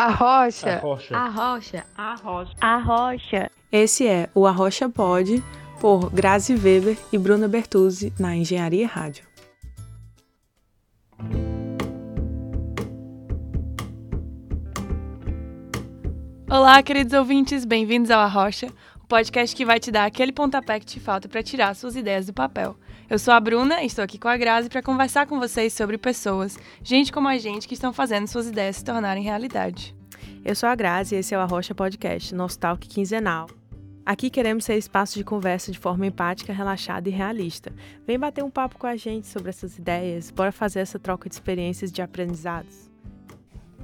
A 0.00 0.10
rocha. 0.10 0.76
A 0.76 0.78
rocha. 0.78 1.16
A 1.16 1.28
rocha. 1.28 1.84
A 1.96 2.14
rocha. 2.14 2.54
A 2.60 2.78
rocha. 2.78 3.50
Esse 3.72 4.06
é 4.06 4.30
o 4.32 4.46
Arrocha 4.46 4.88
Pod, 4.88 5.42
por 5.80 6.08
Grazi 6.10 6.54
Weber 6.54 6.96
e 7.12 7.18
Bruna 7.18 7.48
Bertuzzi, 7.48 8.12
na 8.16 8.36
Engenharia 8.36 8.86
Rádio. 8.86 9.24
Olá, 16.48 16.80
queridos 16.80 17.12
ouvintes, 17.12 17.64
bem-vindos 17.64 18.12
ao 18.12 18.20
Arrocha, 18.20 18.68
o 19.02 19.06
podcast 19.08 19.56
que 19.56 19.64
vai 19.64 19.80
te 19.80 19.90
dar 19.90 20.04
aquele 20.04 20.30
pontapé 20.30 20.78
que 20.78 20.86
te 20.86 21.00
falta 21.00 21.28
para 21.28 21.42
tirar 21.42 21.74
suas 21.74 21.96
ideias 21.96 22.26
do 22.26 22.32
papel. 22.32 22.76
Eu 23.10 23.18
sou 23.18 23.32
a 23.32 23.40
Bruna 23.40 23.82
e 23.82 23.86
estou 23.86 24.04
aqui 24.04 24.18
com 24.18 24.28
a 24.28 24.36
Grazi 24.36 24.68
para 24.68 24.82
conversar 24.82 25.26
com 25.26 25.38
vocês 25.38 25.72
sobre 25.72 25.96
pessoas, 25.96 26.58
gente 26.82 27.10
como 27.10 27.26
a 27.26 27.38
gente 27.38 27.66
que 27.66 27.72
estão 27.72 27.90
fazendo 27.90 28.26
suas 28.26 28.48
ideias 28.48 28.76
se 28.76 28.84
tornarem 28.84 29.22
realidade. 29.22 29.96
Eu 30.44 30.54
sou 30.54 30.68
a 30.68 30.74
Grazi 30.74 31.14
e 31.14 31.18
esse 31.18 31.34
é 31.34 31.38
o 31.38 31.40
Arrocha 31.40 31.74
Podcast, 31.74 32.34
nosso 32.34 32.58
talk 32.58 32.86
quinzenal. 32.86 33.48
Aqui 34.04 34.28
queremos 34.28 34.66
ser 34.66 34.76
espaço 34.76 35.14
de 35.14 35.24
conversa 35.24 35.72
de 35.72 35.78
forma 35.78 36.06
empática, 36.06 36.52
relaxada 36.52 37.08
e 37.08 37.12
realista. 37.12 37.72
Vem 38.06 38.18
bater 38.18 38.44
um 38.44 38.50
papo 38.50 38.76
com 38.76 38.86
a 38.86 38.94
gente 38.94 39.26
sobre 39.26 39.48
essas 39.48 39.78
ideias, 39.78 40.30
bora 40.30 40.52
fazer 40.52 40.80
essa 40.80 40.98
troca 40.98 41.30
de 41.30 41.34
experiências 41.34 41.90
de 41.90 42.02
aprendizados. 42.02 42.90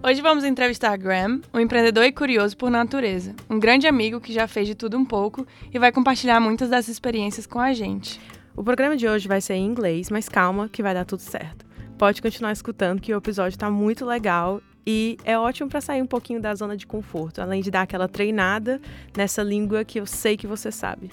Hoje 0.03 0.21
vamos 0.21 0.45
entrevistar 0.45 0.99
Graham, 0.99 1.41
um 1.51 1.61
empreendedor 1.61 2.05
e 2.05 2.13
curioso 2.13 2.55
por 2.59 2.71
natureza, 2.71 3.35
um 3.49 3.59
grande 3.59 3.87
amigo 3.87 4.21
que 4.21 4.35
já 4.35 4.47
fez 4.47 4.67
de 4.67 4.75
tudo 4.75 4.99
um 4.99 5.05
pouco 5.05 5.47
e 5.73 5.79
vai 5.79 5.91
compartilhar 5.91 6.41
muitas 6.41 6.69
dessas 6.69 6.91
experiências 6.91 7.47
com 7.47 7.59
a 7.59 7.73
gente. 7.73 8.21
O 8.57 8.63
programa 8.63 8.97
de 8.97 9.09
hoje 9.09 9.27
vai 9.27 9.41
ser 9.41 9.55
em 9.55 9.67
inglês, 9.67 10.11
mas 10.11 10.29
calma 10.29 10.69
que 10.69 10.81
vai 10.81 10.95
dar 10.95 11.05
tudo 11.05 11.19
certo. 11.19 11.67
Pode 11.99 12.23
continuar 12.23 12.53
escutando 12.53 13.01
que 13.01 13.13
o 13.13 13.19
episódio 13.19 13.57
está 13.57 13.69
muito 13.69 14.07
legal 14.07 14.63
e 14.87 15.19
é 15.25 15.37
ótimo 15.37 15.69
para 15.69 15.81
sair 15.81 16.01
um 16.01 16.07
pouquinho 16.07 16.41
da 16.41 16.55
zona 16.55 16.77
de 16.77 16.87
conforto, 16.87 17.43
além 17.43 17.61
de 17.61 17.71
dar 17.71 17.83
aquela 17.83 18.07
treinada 18.07 18.81
nessa 19.17 19.43
língua 19.43 19.85
que 19.85 19.99
eu 19.99 20.07
sei 20.07 20.37
que 20.37 20.47
você 20.47 20.71
sabe. 20.71 21.11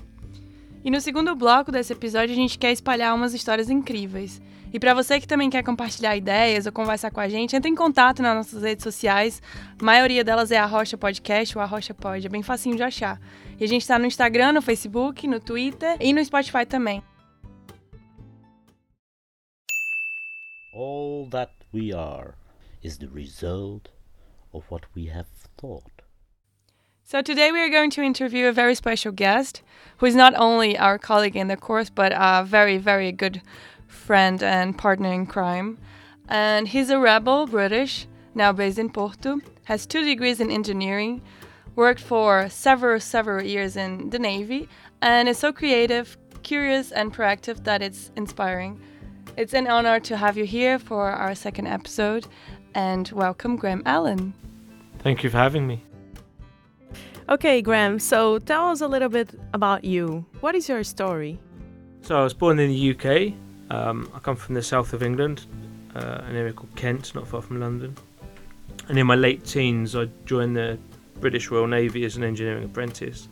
E 0.83 0.91
no 0.91 1.01
segundo 1.01 1.35
bloco 1.35 1.71
desse 1.71 1.93
episódio 1.93 2.31
a 2.31 2.35
gente 2.35 2.59
quer 2.59 2.71
espalhar 2.71 3.16
umas 3.16 3.33
histórias 3.33 3.71
incríveis. 3.71 4.39
E 4.71 4.79
para 4.79 4.94
você 4.94 5.19
que 5.19 5.27
também 5.27 5.49
quer 5.49 5.63
compartilhar 5.63 6.16
ideias 6.16 6.67
ou 6.67 6.71
conversar 6.71 7.09
com 7.09 7.19
a 7.19 7.27
gente, 7.27 7.55
entre 7.55 7.71
em 7.71 7.75
contato 7.75 8.21
nas 8.21 8.35
nossas 8.35 8.61
redes 8.61 8.83
sociais. 8.83 9.41
A 9.79 9.83
maioria 9.83 10.23
delas 10.23 10.51
é 10.51 10.57
a 10.57 10.66
Rocha 10.67 10.95
Podcast 10.95 11.57
ou 11.57 11.63
a 11.63 11.66
Rocha 11.66 11.94
Pod, 11.94 12.23
é 12.23 12.29
bem 12.29 12.44
facinho 12.44 12.75
de 12.75 12.83
achar. 12.83 13.19
E 13.59 13.63
a 13.63 13.67
gente 13.67 13.81
está 13.81 13.97
no 13.97 14.05
Instagram, 14.05 14.53
no 14.53 14.61
Facebook, 14.61 15.27
no 15.27 15.39
Twitter 15.39 15.97
e 15.99 16.13
no 16.13 16.23
Spotify 16.23 16.66
também. 16.67 17.03
That 21.31 21.51
we 21.71 21.91
are 21.91 22.35
is 22.81 22.97
the 22.97 23.09
result 23.09 23.89
of 24.53 24.63
what 24.69 24.85
we 24.93 25.05
have 25.05 25.27
thought. 25.57 26.01
So 27.03 27.21
today 27.21 27.51
we 27.51 27.59
are 27.59 27.69
going 27.69 27.89
to 27.91 28.01
interview 28.01 28.47
a 28.47 28.53
very 28.53 28.75
special 28.75 29.11
guest 29.11 29.61
who 29.97 30.05
is 30.05 30.15
not 30.15 30.33
only 30.35 30.77
our 30.77 30.97
colleague 30.97 31.35
in 31.35 31.47
the 31.47 31.57
course 31.57 31.89
but 31.89 32.13
a 32.15 32.43
very 32.45 32.77
very 32.77 33.11
good 33.11 33.41
friend 33.88 34.41
and 34.41 34.77
partner 34.77 35.11
in 35.11 35.25
crime. 35.25 35.77
And 36.29 36.69
he's 36.69 36.89
a 36.89 36.99
rebel 36.99 37.47
British, 37.47 38.07
now 38.33 38.53
based 38.53 38.79
in 38.79 38.89
Porto, 38.89 39.39
has 39.66 39.85
two 39.85 40.03
degrees 40.03 40.39
in 40.39 40.49
engineering, 40.49 41.21
worked 41.75 42.01
for 42.01 42.49
several 42.49 42.99
several 42.99 43.43
years 43.45 43.75
in 43.75 44.09
the 44.09 44.19
navy 44.19 44.69
and 45.01 45.27
is 45.27 45.38
so 45.38 45.51
creative, 45.51 46.17
curious 46.43 46.91
and 46.91 47.13
proactive 47.13 47.63
that 47.66 47.81
it's 47.81 48.11
inspiring. 48.16 48.79
It's 49.37 49.53
an 49.53 49.65
honor 49.67 49.99
to 50.01 50.17
have 50.17 50.37
you 50.37 50.43
here 50.43 50.77
for 50.77 51.09
our 51.09 51.33
second 51.35 51.67
episode 51.67 52.27
and 52.75 53.09
welcome 53.11 53.55
Graham 53.55 53.81
Allen. 53.85 54.33
Thank 54.99 55.23
you 55.23 55.29
for 55.29 55.38
having 55.38 55.65
me. 55.65 55.81
Okay, 57.29 57.61
Graham, 57.61 57.97
so 57.97 58.39
tell 58.39 58.67
us 58.67 58.81
a 58.81 58.88
little 58.89 59.07
bit 59.07 59.33
about 59.53 59.85
you. 59.85 60.25
What 60.41 60.53
is 60.53 60.67
your 60.67 60.83
story? 60.83 61.39
So 62.01 62.19
I 62.19 62.23
was 62.23 62.33
born 62.33 62.59
in 62.59 62.69
the 62.69 62.91
UK. 62.91 63.33
Um, 63.73 64.11
I 64.13 64.19
come 64.19 64.35
from 64.35 64.56
the 64.56 64.61
south 64.61 64.91
of 64.91 65.01
England, 65.01 65.45
uh, 65.95 66.23
an 66.25 66.35
area 66.35 66.51
called 66.51 66.75
Kent, 66.75 67.16
not 67.16 67.25
far 67.25 67.41
from 67.41 67.61
London. 67.61 67.95
And 68.89 69.00
in 69.00 69.07
my 69.07 69.16
late 69.16 69.45
teens, 69.45 69.95
I 69.95 70.09
joined 70.25 70.57
the 70.57 70.77
British 71.22 71.50
Royal 71.50 71.67
Navy 71.67 72.03
as 72.03 72.17
an 72.17 72.23
engineering 72.25 72.66
apprentice. 72.66 73.29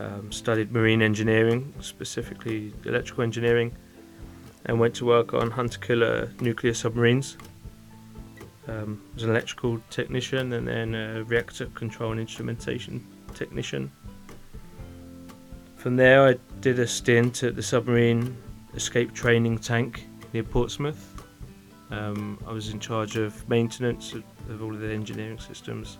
Um, 0.00 0.32
studied 0.32 0.72
marine 0.72 1.02
engineering, 1.02 1.72
specifically 1.80 2.72
electrical 2.84 3.22
engineering, 3.22 3.76
and 4.66 4.78
went 4.78 4.94
to 4.96 5.04
work 5.04 5.34
on 5.34 5.50
hunter 5.50 5.78
killer 5.78 6.32
nuclear 6.40 6.74
submarines. 6.74 7.36
Um, 8.66 9.02
was 9.14 9.22
an 9.22 9.30
electrical 9.30 9.80
technician 9.88 10.52
and 10.52 10.68
then 10.68 10.94
a 10.94 11.24
reactor 11.24 11.66
control 11.66 12.12
and 12.12 12.20
instrumentation 12.20 13.06
technician. 13.34 13.90
From 15.76 15.96
there, 15.96 16.26
I 16.26 16.36
did 16.60 16.78
a 16.78 16.86
stint 16.86 17.42
at 17.44 17.56
the 17.56 17.62
submarine 17.62 18.36
escape 18.74 19.14
training 19.14 19.58
tank 19.58 20.06
near 20.32 20.42
Portsmouth. 20.42 21.24
Um, 21.90 22.38
I 22.46 22.52
was 22.52 22.68
in 22.68 22.80
charge 22.80 23.16
of 23.16 23.48
maintenance 23.48 24.12
of, 24.12 24.22
of 24.50 24.62
all 24.62 24.74
of 24.74 24.80
the 24.80 24.90
engineering 24.90 25.38
systems 25.38 25.98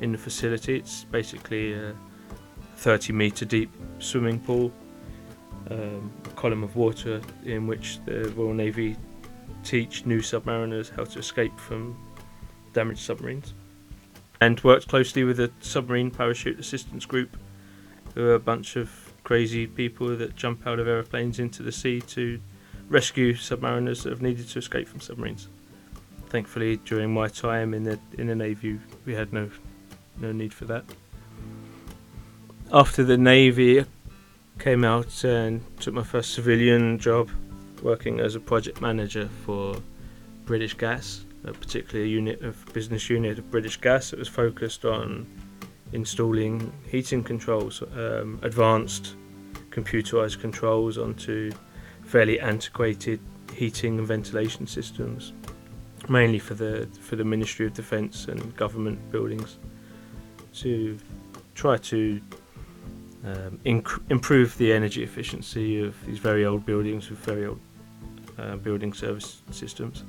in 0.00 0.12
the 0.12 0.18
facility. 0.18 0.76
It's 0.76 1.04
basically 1.04 1.72
a 1.72 1.94
30 2.76 3.12
metre 3.12 3.44
deep 3.44 3.70
swimming 3.98 4.38
pool, 4.38 4.72
um, 5.70 6.12
a 6.24 6.28
column 6.30 6.62
of 6.62 6.76
water 6.76 7.20
in 7.44 7.66
which 7.66 7.98
the 8.04 8.32
Royal 8.36 8.54
Navy 8.54 8.96
teach 9.64 10.06
new 10.06 10.20
submariners 10.20 10.94
how 10.94 11.04
to 11.04 11.18
escape 11.18 11.58
from 11.58 11.96
damaged 12.72 13.00
submarines. 13.00 13.54
And 14.40 14.62
worked 14.62 14.88
closely 14.88 15.24
with 15.24 15.38
the 15.38 15.50
submarine 15.60 16.10
parachute 16.10 16.60
assistance 16.60 17.04
group, 17.04 17.36
who 18.14 18.24
are 18.24 18.34
a 18.34 18.40
bunch 18.40 18.76
of 18.76 19.12
crazy 19.24 19.66
people 19.66 20.16
that 20.16 20.36
jump 20.36 20.66
out 20.66 20.78
of 20.78 20.86
aeroplanes 20.86 21.38
into 21.38 21.62
the 21.62 21.72
sea 21.72 22.00
to 22.00 22.40
rescue 22.88 23.34
submariners 23.34 24.02
that 24.04 24.10
have 24.10 24.22
needed 24.22 24.48
to 24.48 24.58
escape 24.58 24.88
from 24.88 25.00
submarines. 25.00 25.48
Thankfully, 26.28 26.76
during 26.78 27.12
my 27.12 27.28
time 27.28 27.74
in 27.74 27.84
the 27.84 27.98
in 28.16 28.26
the 28.26 28.34
navy, 28.34 28.78
we 29.04 29.14
had 29.14 29.32
no 29.32 29.50
no 30.18 30.32
need 30.32 30.52
for 30.52 30.66
that. 30.66 30.84
After 32.72 33.02
the 33.02 33.16
navy, 33.16 33.84
came 34.58 34.84
out 34.84 35.24
and 35.24 35.62
took 35.80 35.94
my 35.94 36.02
first 36.02 36.34
civilian 36.34 36.98
job, 36.98 37.30
working 37.82 38.20
as 38.20 38.34
a 38.34 38.40
project 38.40 38.80
manager 38.80 39.28
for 39.44 39.76
British 40.44 40.74
Gas, 40.74 41.24
a 41.44 41.52
particular 41.52 42.04
unit 42.04 42.42
of 42.42 42.64
business 42.72 43.08
unit 43.08 43.38
of 43.38 43.50
British 43.50 43.76
Gas 43.80 44.10
that 44.10 44.18
was 44.18 44.28
focused 44.28 44.84
on 44.84 45.26
installing 45.92 46.72
heating 46.90 47.22
controls, 47.22 47.82
um, 47.96 48.38
advanced 48.42 49.14
computerized 49.70 50.40
controls 50.40 50.98
onto 50.98 51.52
fairly 52.02 52.40
antiquated 52.40 53.20
heating 53.54 53.98
and 53.98 54.06
ventilation 54.06 54.66
systems, 54.66 55.32
mainly 56.08 56.38
for 56.38 56.54
the 56.54 56.88
for 57.00 57.16
the 57.16 57.24
Ministry 57.24 57.66
of 57.66 57.74
Defence 57.74 58.26
and 58.26 58.56
government 58.56 58.98
buildings, 59.12 59.58
to 60.54 60.98
try 61.54 61.76
to 61.76 62.20
um, 63.24 63.58
inc- 63.64 64.00
improve 64.10 64.56
the 64.58 64.72
energy 64.72 65.02
efficiency 65.02 65.80
of 65.80 65.94
these 66.06 66.18
very 66.18 66.44
old 66.44 66.64
buildings 66.64 67.10
with 67.10 67.18
very 67.18 67.46
old 67.46 67.60
uh, 68.38 68.56
building 68.56 68.92
service 68.92 69.42
systems. 69.50 70.04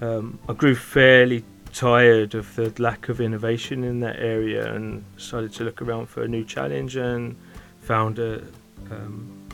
Um, 0.00 0.38
I 0.48 0.52
grew 0.52 0.74
fairly 0.74 1.44
tired 1.72 2.34
of 2.34 2.54
the 2.56 2.72
lack 2.78 3.08
of 3.08 3.20
innovation 3.20 3.84
in 3.84 4.00
that 4.00 4.16
area 4.18 4.72
and 4.72 5.04
started 5.16 5.52
to 5.54 5.64
look 5.64 5.82
around 5.82 6.06
for 6.06 6.22
a 6.22 6.28
new 6.28 6.44
challenge 6.44 6.96
and 6.96 7.36
found 7.80 8.18
a, 8.18 8.42
um, 8.90 9.48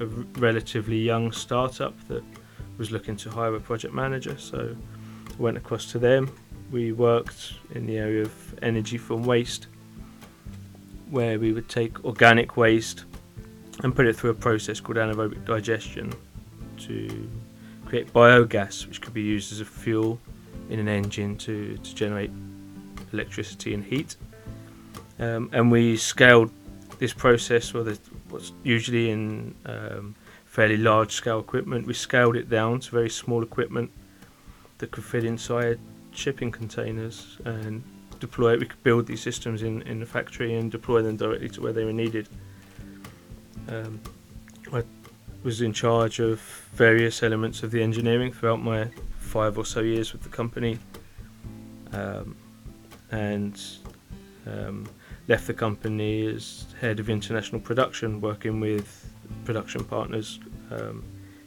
a 0.00 0.06
relatively 0.40 0.98
young 0.98 1.30
startup 1.32 1.94
that 2.08 2.24
was 2.78 2.90
looking 2.90 3.16
to 3.16 3.30
hire 3.30 3.54
a 3.54 3.60
project 3.60 3.94
manager. 3.94 4.36
So 4.38 4.74
I 5.28 5.42
went 5.42 5.56
across 5.56 5.90
to 5.92 5.98
them. 5.98 6.30
We 6.70 6.92
worked 6.92 7.54
in 7.74 7.86
the 7.86 7.98
area 7.98 8.22
of 8.22 8.58
energy 8.62 8.98
from 8.98 9.22
waste, 9.22 9.66
where 11.12 11.38
we 11.38 11.52
would 11.52 11.68
take 11.68 12.02
organic 12.06 12.56
waste 12.56 13.04
and 13.82 13.94
put 13.94 14.06
it 14.06 14.16
through 14.16 14.30
a 14.30 14.34
process 14.34 14.80
called 14.80 14.96
anaerobic 14.96 15.44
digestion 15.44 16.10
to 16.78 17.30
create 17.84 18.10
biogas, 18.14 18.86
which 18.86 19.02
could 19.02 19.12
be 19.12 19.20
used 19.20 19.52
as 19.52 19.60
a 19.60 19.64
fuel 19.64 20.18
in 20.70 20.78
an 20.78 20.88
engine 20.88 21.36
to, 21.36 21.76
to 21.76 21.94
generate 21.94 22.30
electricity 23.12 23.74
and 23.74 23.84
heat. 23.84 24.16
Um, 25.18 25.50
and 25.52 25.70
we 25.70 25.98
scaled 25.98 26.50
this 26.98 27.12
process, 27.12 27.72
the, 27.72 27.98
what's 28.30 28.52
usually 28.62 29.10
in 29.10 29.54
um, 29.66 30.14
fairly 30.46 30.78
large 30.78 31.12
scale 31.12 31.40
equipment, 31.40 31.86
we 31.86 31.92
scaled 31.92 32.36
it 32.36 32.48
down 32.48 32.80
to 32.80 32.90
very 32.90 33.10
small 33.10 33.42
equipment 33.42 33.90
that 34.78 34.90
could 34.90 35.04
fit 35.04 35.24
inside 35.24 35.78
shipping 36.12 36.50
containers 36.50 37.36
and 37.44 37.82
deploy 38.26 38.50
it. 38.54 38.60
We 38.60 38.68
could 38.72 38.82
build 38.82 39.04
these 39.06 39.22
systems 39.28 39.62
in, 39.62 39.74
in 39.90 39.96
the 40.02 40.06
factory 40.16 40.50
and 40.58 40.70
deploy 40.78 41.00
them 41.02 41.16
directly 41.16 41.50
to 41.54 41.60
where 41.62 41.74
they 41.78 41.84
were 41.84 41.98
needed. 42.04 42.26
Um, 43.68 44.00
I 44.72 44.80
was 45.42 45.60
in 45.60 45.72
charge 45.72 46.16
of 46.28 46.36
various 46.74 47.22
elements 47.22 47.62
of 47.64 47.70
the 47.74 47.82
engineering 47.88 48.32
throughout 48.32 48.62
my 48.72 48.80
five 49.18 49.58
or 49.60 49.66
so 49.74 49.80
years 49.80 50.12
with 50.12 50.22
the 50.22 50.34
company. 50.40 50.74
um, 51.92 52.36
and 53.10 53.60
um, 54.46 54.88
left 55.28 55.46
the 55.46 55.54
company 55.54 56.26
as 56.26 56.66
head 56.80 56.98
of 56.98 57.08
international 57.08 57.60
production, 57.60 58.20
working 58.20 58.60
with 58.60 59.08
production 59.44 59.84
partners 59.84 60.40
um, 60.70 61.04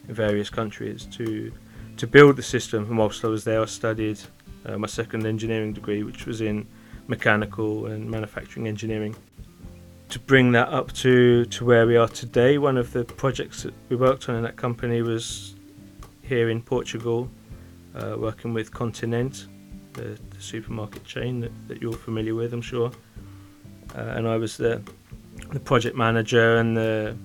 in 0.08 0.14
various 0.14 0.50
countries 0.50 1.06
to 1.06 1.52
to 1.96 2.06
build 2.06 2.36
the 2.36 2.42
system. 2.42 2.84
And 2.84 2.98
whilst 2.98 3.24
I 3.24 3.28
was 3.28 3.44
there, 3.44 3.62
I 3.62 3.64
studied 3.64 4.20
uh, 4.66 4.78
my 4.78 4.86
second 4.86 5.26
engineering 5.26 5.72
degree, 5.72 6.02
which 6.02 6.26
was 6.26 6.40
in 6.40 6.66
mechanical 7.08 7.86
and 7.86 8.10
manufacturing 8.10 8.66
engineering. 8.66 9.14
To 10.10 10.18
bring 10.20 10.52
that 10.52 10.68
up 10.68 10.92
to, 10.94 11.44
to 11.46 11.64
where 11.64 11.86
we 11.86 11.96
are 11.96 12.08
today, 12.08 12.58
one 12.58 12.76
of 12.76 12.92
the 12.92 13.04
projects 13.04 13.62
that 13.64 13.74
we 13.88 13.96
worked 13.96 14.28
on 14.28 14.36
in 14.36 14.42
that 14.42 14.56
company 14.56 15.02
was 15.02 15.56
here 16.22 16.48
in 16.50 16.62
Portugal, 16.62 17.28
uh, 17.94 18.16
working 18.18 18.52
with 18.52 18.70
Continente, 18.70 19.46
the, 19.94 20.18
the 20.30 20.40
supermarket 20.40 21.04
chain 21.04 21.40
that, 21.40 21.52
that, 21.68 21.82
you're 21.82 21.92
familiar 21.92 22.34
with, 22.34 22.52
I'm 22.52 22.62
sure. 22.62 22.90
Uh, 23.96 24.00
and 24.00 24.28
I 24.28 24.36
was 24.36 24.56
the, 24.56 24.82
the 25.52 25.60
project 25.60 25.96
manager 25.96 26.56
and 26.58 26.76
the, 26.76 27.16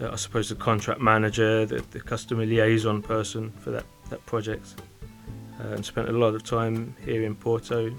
uh, 0.00 0.10
I 0.12 0.16
suppose, 0.16 0.48
the 0.48 0.54
contract 0.54 1.00
manager, 1.00 1.66
the, 1.66 1.82
the 1.90 2.00
customer 2.00 2.46
liaison 2.46 3.02
person 3.02 3.50
for 3.52 3.70
that, 3.70 3.84
that 4.10 4.24
project. 4.26 4.80
Uh, 5.60 5.74
and 5.74 5.84
spent 5.84 6.08
a 6.08 6.12
lot 6.12 6.34
of 6.34 6.44
time 6.44 6.94
here 7.04 7.24
in 7.24 7.34
Porto 7.34 7.92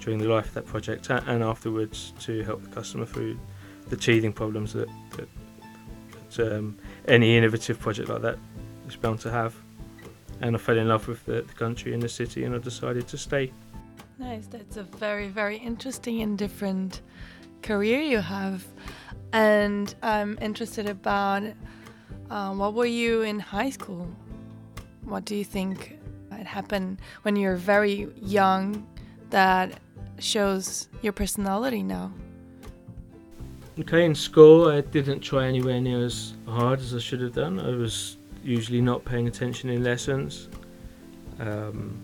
during 0.00 0.18
the 0.18 0.28
life 0.28 0.48
of 0.48 0.54
that 0.54 0.66
project 0.66 1.08
and 1.10 1.42
afterwards 1.42 2.12
to 2.20 2.42
help 2.42 2.62
the 2.62 2.68
customer 2.68 3.06
through 3.06 3.38
the 3.88 3.96
teething 3.96 4.32
problems 4.32 4.72
that, 4.74 4.88
that, 5.16 5.28
that 6.30 6.58
um, 6.58 6.76
any 7.06 7.36
innovative 7.36 7.78
project 7.78 8.08
like 8.08 8.22
that 8.22 8.38
is 8.86 8.96
bound 8.96 9.20
to 9.20 9.30
have. 9.30 9.54
And 10.40 10.54
I 10.54 10.58
fell 10.58 10.78
in 10.78 10.88
love 10.88 11.08
with 11.08 11.24
the, 11.24 11.42
the 11.42 11.54
country 11.54 11.94
and 11.94 12.02
the 12.02 12.08
city, 12.08 12.44
and 12.44 12.54
I 12.54 12.58
decided 12.58 13.08
to 13.08 13.18
stay. 13.18 13.52
Nice. 14.18 14.46
That's 14.46 14.76
a 14.76 14.82
very, 14.82 15.28
very 15.28 15.56
interesting 15.56 16.22
and 16.22 16.36
different 16.36 17.00
career 17.62 18.00
you 18.00 18.18
have. 18.18 18.64
And 19.32 19.94
I'm 20.02 20.38
interested 20.40 20.88
about 20.88 21.42
um, 22.30 22.58
what 22.58 22.74
were 22.74 22.86
you 22.86 23.22
in 23.22 23.40
high 23.40 23.70
school? 23.70 24.08
What 25.04 25.24
do 25.24 25.34
you 25.34 25.44
think 25.44 25.97
it 26.38 26.46
happened 26.46 26.98
when 27.22 27.36
you're 27.36 27.56
very 27.56 28.08
young 28.20 28.86
that 29.30 29.80
shows 30.18 30.88
your 31.02 31.12
personality 31.12 31.82
now? 31.82 32.12
Okay, 33.80 34.04
in 34.04 34.14
school 34.14 34.68
I 34.68 34.80
didn't 34.80 35.20
try 35.20 35.46
anywhere 35.46 35.80
near 35.80 36.04
as 36.04 36.34
hard 36.46 36.80
as 36.80 36.94
I 36.94 36.98
should 36.98 37.20
have 37.20 37.34
done. 37.34 37.60
I 37.60 37.70
was 37.70 38.16
usually 38.42 38.80
not 38.80 39.04
paying 39.04 39.28
attention 39.28 39.70
in 39.70 39.84
lessons. 39.84 40.48
Um, 41.38 42.00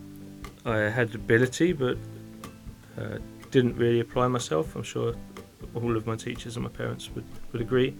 I 0.64 0.76
had 0.78 1.14
ability, 1.14 1.72
but 1.72 1.98
uh, 2.98 3.18
didn't 3.50 3.76
really 3.76 4.00
apply 4.00 4.28
myself. 4.28 4.76
I'm 4.76 4.82
sure 4.82 5.14
all 5.74 5.96
of 5.96 6.06
my 6.06 6.16
teachers 6.16 6.56
and 6.56 6.62
my 6.64 6.70
parents 6.70 7.10
would, 7.14 7.24
would 7.52 7.60
agree. 7.60 7.94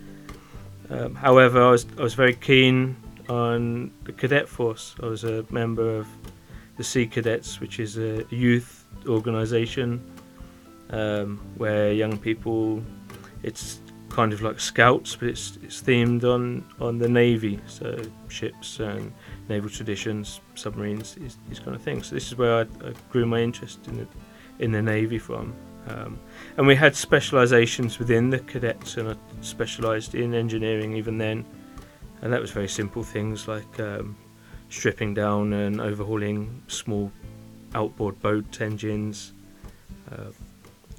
Um, 0.90 1.14
however, 1.14 1.62
I 1.62 1.70
was 1.70 1.86
I 1.98 2.02
was 2.02 2.14
very 2.14 2.34
keen 2.34 2.96
on 3.28 3.90
the 4.04 4.12
cadet 4.12 4.48
force. 4.48 4.94
I 5.02 5.06
was 5.06 5.24
a 5.24 5.44
member 5.50 5.96
of 5.96 6.06
the 6.76 6.84
Sea 6.84 7.06
Cadets, 7.06 7.60
which 7.60 7.78
is 7.78 7.98
a 7.98 8.24
youth 8.30 8.86
organisation 9.06 10.02
um, 10.90 11.40
where 11.56 11.92
young 11.92 12.18
people, 12.18 12.82
it's 13.42 13.80
kind 14.08 14.32
of 14.32 14.42
like 14.42 14.60
scouts, 14.60 15.16
but 15.16 15.28
it's 15.28 15.58
it's 15.62 15.82
themed 15.82 16.24
on 16.24 16.64
on 16.80 16.98
the 16.98 17.08
navy, 17.08 17.58
so 17.66 18.00
ships 18.28 18.80
and 18.80 19.12
naval 19.48 19.68
traditions, 19.68 20.40
submarines, 20.54 21.14
these, 21.14 21.38
these 21.48 21.58
kind 21.58 21.74
of 21.74 21.82
things. 21.82 22.08
So 22.08 22.14
this 22.14 22.28
is 22.28 22.38
where 22.38 22.54
I, 22.58 22.60
I 22.60 22.92
grew 23.10 23.26
my 23.26 23.40
interest 23.40 23.86
in 23.88 23.96
the 23.98 24.06
in 24.58 24.72
the 24.72 24.82
navy 24.82 25.18
from. 25.18 25.54
Um, 25.86 26.18
and 26.56 26.66
we 26.66 26.74
had 26.74 26.94
specialisations 26.94 27.98
within 27.98 28.30
the 28.30 28.38
cadets, 28.38 28.96
and 28.96 29.10
I 29.10 29.16
specialised 29.42 30.14
in 30.14 30.32
engineering 30.32 30.96
even 30.96 31.18
then. 31.18 31.44
And 32.22 32.32
that 32.32 32.40
was 32.40 32.50
very 32.50 32.68
simple 32.68 33.02
things 33.02 33.46
like 33.48 33.80
um, 33.80 34.16
stripping 34.74 35.14
down 35.14 35.52
and 35.52 35.80
overhauling 35.80 36.62
small 36.68 37.10
outboard 37.74 38.20
boat 38.20 38.60
engines, 38.60 39.32
uh, 40.12 40.30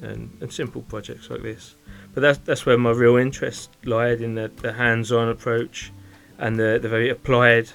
and, 0.01 0.29
and 0.41 0.51
simple 0.51 0.81
projects 0.83 1.29
like 1.29 1.41
this. 1.41 1.75
But 2.13 2.21
that's 2.21 2.39
that's 2.39 2.65
where 2.65 2.77
my 2.77 2.91
real 2.91 3.17
interest 3.17 3.69
lied 3.83 4.21
in 4.21 4.35
the, 4.35 4.51
the 4.61 4.73
hands-on 4.73 5.29
approach 5.29 5.91
and 6.37 6.57
the, 6.57 6.79
the 6.81 6.89
very 6.89 7.09
applied 7.09 7.69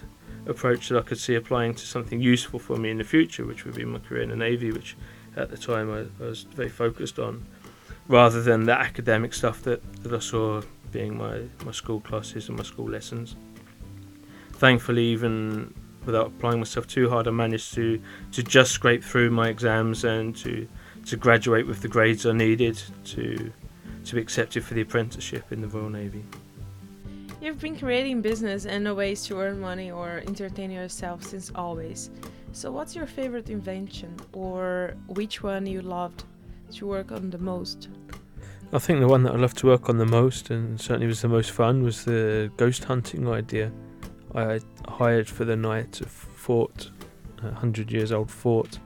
approach 0.47 0.89
that 0.89 0.99
I 0.99 1.03
could 1.03 1.19
see 1.19 1.35
applying 1.35 1.75
to 1.75 1.87
something 1.87 2.21
useful 2.21 2.59
for 2.59 2.77
me 2.77 2.91
in 2.91 2.99
the 2.99 3.05
future, 3.05 3.45
which 3.47 3.65
would 3.65 3.75
be 3.75 3.85
my 3.85 3.99
career 3.99 4.23
in 4.23 4.31
the 4.31 4.37
Navy, 4.37 4.73
which 4.73 4.97
at 5.37 5.51
the 5.51 5.57
time 5.57 5.91
I, 5.91 6.01
I 6.23 6.29
was 6.29 6.43
very 6.43 6.69
focused 6.69 7.19
on, 7.19 7.47
rather 8.09 8.43
than 8.43 8.65
the 8.65 8.79
academic 8.79 9.33
stuff 9.35 9.63
that, 9.63 9.81
that 10.03 10.13
I 10.13 10.19
saw 10.19 10.63
being 10.93 11.17
my, 11.17 11.43
my 11.65 11.73
school 11.73 12.01
classes 12.01 12.49
and 12.49 12.57
my 12.57 12.65
school 12.65 12.89
lessons. 12.89 13.37
Thankfully, 14.53 15.05
even 15.05 15.73
without 16.07 16.29
applying 16.29 16.59
myself 16.59 16.87
too 16.87 17.09
hard, 17.09 17.29
I 17.29 17.31
managed 17.31 17.75
to, 17.75 18.01
to 18.33 18.43
just 18.43 18.73
scrape 18.73 19.05
through 19.05 19.31
my 19.31 19.49
exams 19.49 20.05
and 20.05 20.37
to, 20.37 20.67
to 21.07 21.17
graduate 21.17 21.67
with 21.67 21.83
the 21.83 21.89
grades 21.89 22.27
I 22.27 22.33
needed 22.33 22.81
to, 23.05 23.53
to 24.05 24.15
be 24.15 24.21
accepted 24.21 24.65
for 24.65 24.75
the 24.75 24.81
apprenticeship 24.81 25.53
in 25.53 25.61
the 25.61 25.69
Royal 25.69 25.91
Navy. 25.91 26.25
You've 27.41 27.61
been 27.61 27.79
creating 27.79 28.21
business 28.21 28.67
and 28.67 28.87
a 28.87 28.95
ways 28.95 29.25
to 29.27 29.39
earn 29.41 29.61
money 29.61 29.91
or 29.91 30.23
entertain 30.27 30.71
yourself 30.71 31.23
since 31.23 31.51
always. 31.55 32.11
So, 32.53 32.71
what's 32.71 32.95
your 32.95 33.07
favorite 33.07 33.49
invention, 33.49 34.15
or 34.33 34.95
which 35.07 35.43
one 35.43 35.67
you 35.67 35.81
loved 35.81 36.25
to 36.73 36.87
work 36.87 37.13
on 37.13 37.31
the 37.31 37.39
most? 37.39 37.89
I 38.73 38.79
think 38.79 39.01
the 39.01 39.09
one 39.09 39.23
that 39.23 39.33
I 39.33 39.37
loved 39.37 39.57
to 39.59 39.69
work 39.69 39.89
on 39.89 39.99
the 39.99 40.07
most, 40.07 40.51
and 40.51 40.79
certainly 40.81 41.07
was 41.07 41.23
the 41.23 41.29
most 41.29 41.53
fun, 41.53 41.83
was 41.83 42.05
the 42.05 42.51
ghost 42.57 42.85
hunting 42.85 43.27
idea. 43.29 43.73
I 44.35 44.61
hired 44.89 45.29
for 45.29 45.45
the 45.45 45.57
night 45.57 46.01
a 46.01 46.07
fort, 46.07 46.91
a 47.43 47.53
hundred 47.53 47.91
years 47.91 48.13
old 48.13 48.31
fort, 48.31 48.79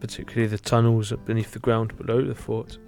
particularly 0.00 0.46
the 0.46 0.58
tunnels 0.58 1.12
beneath 1.24 1.52
the 1.52 1.58
ground 1.58 1.96
below 1.96 2.22
the 2.22 2.34
fort, 2.34 2.78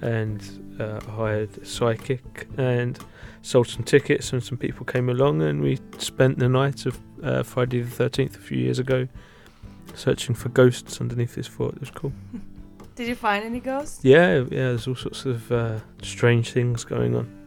and 0.00 0.42
uh, 0.80 1.00
hired 1.10 1.56
a 1.58 1.64
psychic 1.64 2.48
and 2.56 2.98
sold 3.42 3.68
some 3.68 3.84
tickets, 3.84 4.32
and 4.32 4.42
some 4.42 4.58
people 4.58 4.86
came 4.86 5.08
along, 5.08 5.42
and 5.42 5.60
we 5.60 5.78
spent 5.98 6.38
the 6.38 6.48
night 6.48 6.86
of 6.86 6.98
uh, 7.22 7.42
Friday 7.42 7.80
the 7.80 7.90
thirteenth 7.90 8.36
a 8.36 8.40
few 8.40 8.58
years 8.58 8.78
ago, 8.78 9.06
searching 9.94 10.34
for 10.34 10.48
ghosts 10.50 11.00
underneath 11.00 11.34
this 11.34 11.46
fort. 11.46 11.74
It 11.74 11.80
was 11.80 11.90
cool. 11.90 12.12
Did 12.94 13.08
you 13.08 13.16
find 13.16 13.44
any 13.44 13.58
ghosts? 13.58 14.04
Yeah, 14.04 14.36
yeah. 14.36 14.68
There's 14.68 14.86
all 14.86 14.94
sorts 14.94 15.24
of 15.24 15.50
uh, 15.50 15.80
strange 16.00 16.52
things 16.52 16.84
going 16.84 17.16
on. 17.16 17.43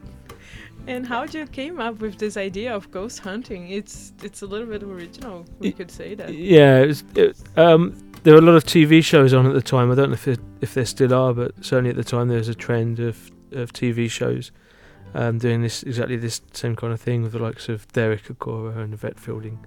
And 0.88 1.06
how 1.06 1.26
did 1.26 1.34
you 1.34 1.46
came 1.46 1.80
up 1.80 2.00
with 2.00 2.18
this 2.18 2.38
idea 2.38 2.74
of 2.74 2.90
ghost 2.90 3.18
hunting? 3.18 3.68
It's 3.68 4.14
it's 4.22 4.40
a 4.40 4.46
little 4.46 4.66
bit 4.66 4.82
original. 4.82 5.44
We 5.58 5.68
it, 5.68 5.76
could 5.76 5.90
say 5.90 6.14
that. 6.14 6.32
Yeah, 6.32 6.78
it 6.78 6.86
was, 6.86 7.04
it, 7.14 7.36
um, 7.58 7.94
there 8.22 8.32
were 8.32 8.40
a 8.40 8.42
lot 8.42 8.54
of 8.54 8.64
TV 8.64 9.04
shows 9.04 9.34
on 9.34 9.46
at 9.46 9.52
the 9.52 9.60
time. 9.60 9.92
I 9.92 9.94
don't 9.94 10.08
know 10.08 10.14
if 10.14 10.26
it, 10.26 10.40
if 10.62 10.72
there 10.72 10.86
still 10.86 11.12
are, 11.12 11.34
but 11.34 11.52
certainly 11.62 11.90
at 11.90 11.96
the 11.96 12.04
time 12.04 12.28
there 12.28 12.38
was 12.38 12.48
a 12.48 12.54
trend 12.54 13.00
of 13.00 13.30
of 13.52 13.72
TV 13.74 14.10
shows 14.10 14.50
um, 15.14 15.36
doing 15.36 15.60
this 15.60 15.82
exactly 15.82 16.16
this 16.16 16.40
same 16.52 16.74
kind 16.74 16.94
of 16.94 17.00
thing 17.00 17.22
with 17.22 17.32
the 17.32 17.38
likes 17.38 17.68
of 17.68 17.86
Derek 17.92 18.24
Acorah 18.24 18.78
and 18.78 18.94
Yvette 18.94 19.20
Fielding. 19.20 19.58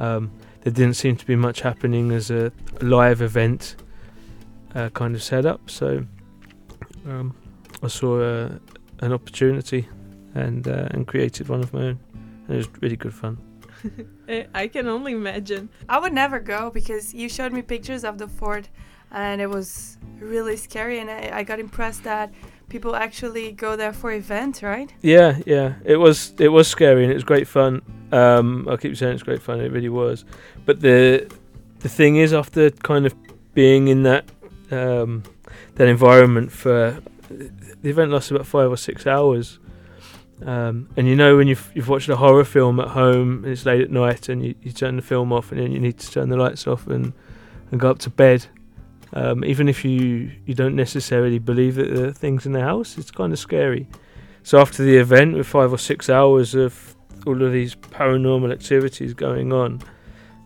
Um, 0.00 0.32
there 0.62 0.72
didn't 0.72 0.94
seem 0.94 1.16
to 1.16 1.26
be 1.26 1.36
much 1.36 1.60
happening 1.60 2.10
as 2.10 2.30
a 2.30 2.52
live 2.80 3.22
event 3.22 3.76
uh, 4.74 4.88
kind 4.90 5.14
of 5.14 5.22
setup, 5.22 5.70
so 5.70 6.04
um, 7.06 7.36
I 7.84 7.86
saw 7.86 8.20
uh, 8.20 8.58
an 9.00 9.12
opportunity 9.12 9.88
and 10.34 10.66
uh, 10.68 10.88
and 10.90 11.06
created 11.06 11.48
one 11.48 11.60
of 11.60 11.72
my 11.72 11.80
own. 11.80 11.98
And 12.46 12.50
it 12.50 12.56
was 12.56 12.68
really 12.80 12.96
good 12.96 13.14
fun. 13.14 13.38
I 14.54 14.68
can 14.68 14.86
only 14.86 15.12
imagine. 15.12 15.68
I 15.88 15.98
would 15.98 16.12
never 16.12 16.38
go 16.38 16.70
because 16.70 17.14
you 17.14 17.28
showed 17.28 17.52
me 17.52 17.62
pictures 17.62 18.04
of 18.04 18.18
the 18.18 18.28
fort, 18.28 18.68
and 19.10 19.40
it 19.40 19.48
was 19.48 19.98
really 20.18 20.56
scary. 20.56 20.98
And 20.98 21.10
I, 21.10 21.30
I 21.38 21.42
got 21.42 21.58
impressed 21.58 22.04
that 22.04 22.32
people 22.68 22.94
actually 22.96 23.52
go 23.52 23.76
there 23.76 23.92
for 23.92 24.12
events, 24.12 24.62
right? 24.62 24.92
Yeah, 25.02 25.38
yeah. 25.46 25.74
It 25.84 25.96
was 25.96 26.32
it 26.38 26.48
was 26.48 26.68
scary 26.68 27.02
and 27.02 27.10
it 27.10 27.14
was 27.14 27.24
great 27.24 27.48
fun. 27.48 27.82
Um, 28.12 28.66
I 28.68 28.76
keep 28.76 28.96
saying 28.96 29.14
it's 29.14 29.22
great 29.22 29.42
fun. 29.42 29.60
It 29.60 29.72
really 29.72 29.88
was. 29.88 30.24
But 30.64 30.80
the 30.80 31.30
the 31.80 31.88
thing 31.88 32.16
is, 32.16 32.32
after 32.32 32.70
kind 32.70 33.06
of 33.06 33.14
being 33.54 33.88
in 33.88 34.02
that 34.04 34.24
um, 34.70 35.22
that 35.74 35.88
environment 35.88 36.52
for 36.52 37.00
the 37.28 37.90
event 37.90 38.10
lasted 38.10 38.34
about 38.34 38.46
five 38.46 38.70
or 38.70 38.76
six 38.76 39.06
hours. 39.06 39.58
Um, 40.44 40.88
and 40.96 41.06
you 41.06 41.16
know 41.16 41.36
when 41.36 41.48
you've 41.48 41.70
you've 41.74 41.88
watched 41.88 42.08
a 42.08 42.16
horror 42.16 42.44
film 42.44 42.80
at 42.80 42.88
home 42.88 43.44
and 43.44 43.52
it's 43.52 43.66
late 43.66 43.82
at 43.82 43.90
night 43.90 44.28
and 44.28 44.44
you, 44.44 44.54
you 44.62 44.72
turn 44.72 44.96
the 44.96 45.02
film 45.02 45.32
off 45.32 45.52
and 45.52 45.60
then 45.60 45.70
you 45.70 45.78
need 45.78 45.98
to 45.98 46.10
turn 46.10 46.30
the 46.30 46.36
lights 46.36 46.66
off 46.66 46.86
and, 46.86 47.12
and 47.70 47.80
go 47.80 47.90
up 47.90 47.98
to 48.00 48.10
bed. 48.10 48.46
Um, 49.12 49.44
even 49.44 49.68
if 49.68 49.84
you 49.84 50.30
you 50.46 50.54
don't 50.54 50.76
necessarily 50.76 51.38
believe 51.38 51.74
that 51.74 51.92
there 51.94 52.06
are 52.06 52.12
things 52.12 52.46
in 52.46 52.52
the 52.52 52.60
house, 52.60 52.96
it's 52.96 53.10
kind 53.10 53.32
of 53.32 53.38
scary. 53.38 53.86
So 54.42 54.58
after 54.58 54.82
the 54.82 54.96
event, 54.96 55.36
with 55.36 55.46
five 55.46 55.72
or 55.72 55.78
six 55.78 56.08
hours 56.08 56.54
of 56.54 56.96
all 57.26 57.42
of 57.42 57.52
these 57.52 57.74
paranormal 57.74 58.50
activities 58.50 59.12
going 59.12 59.52
on, 59.52 59.82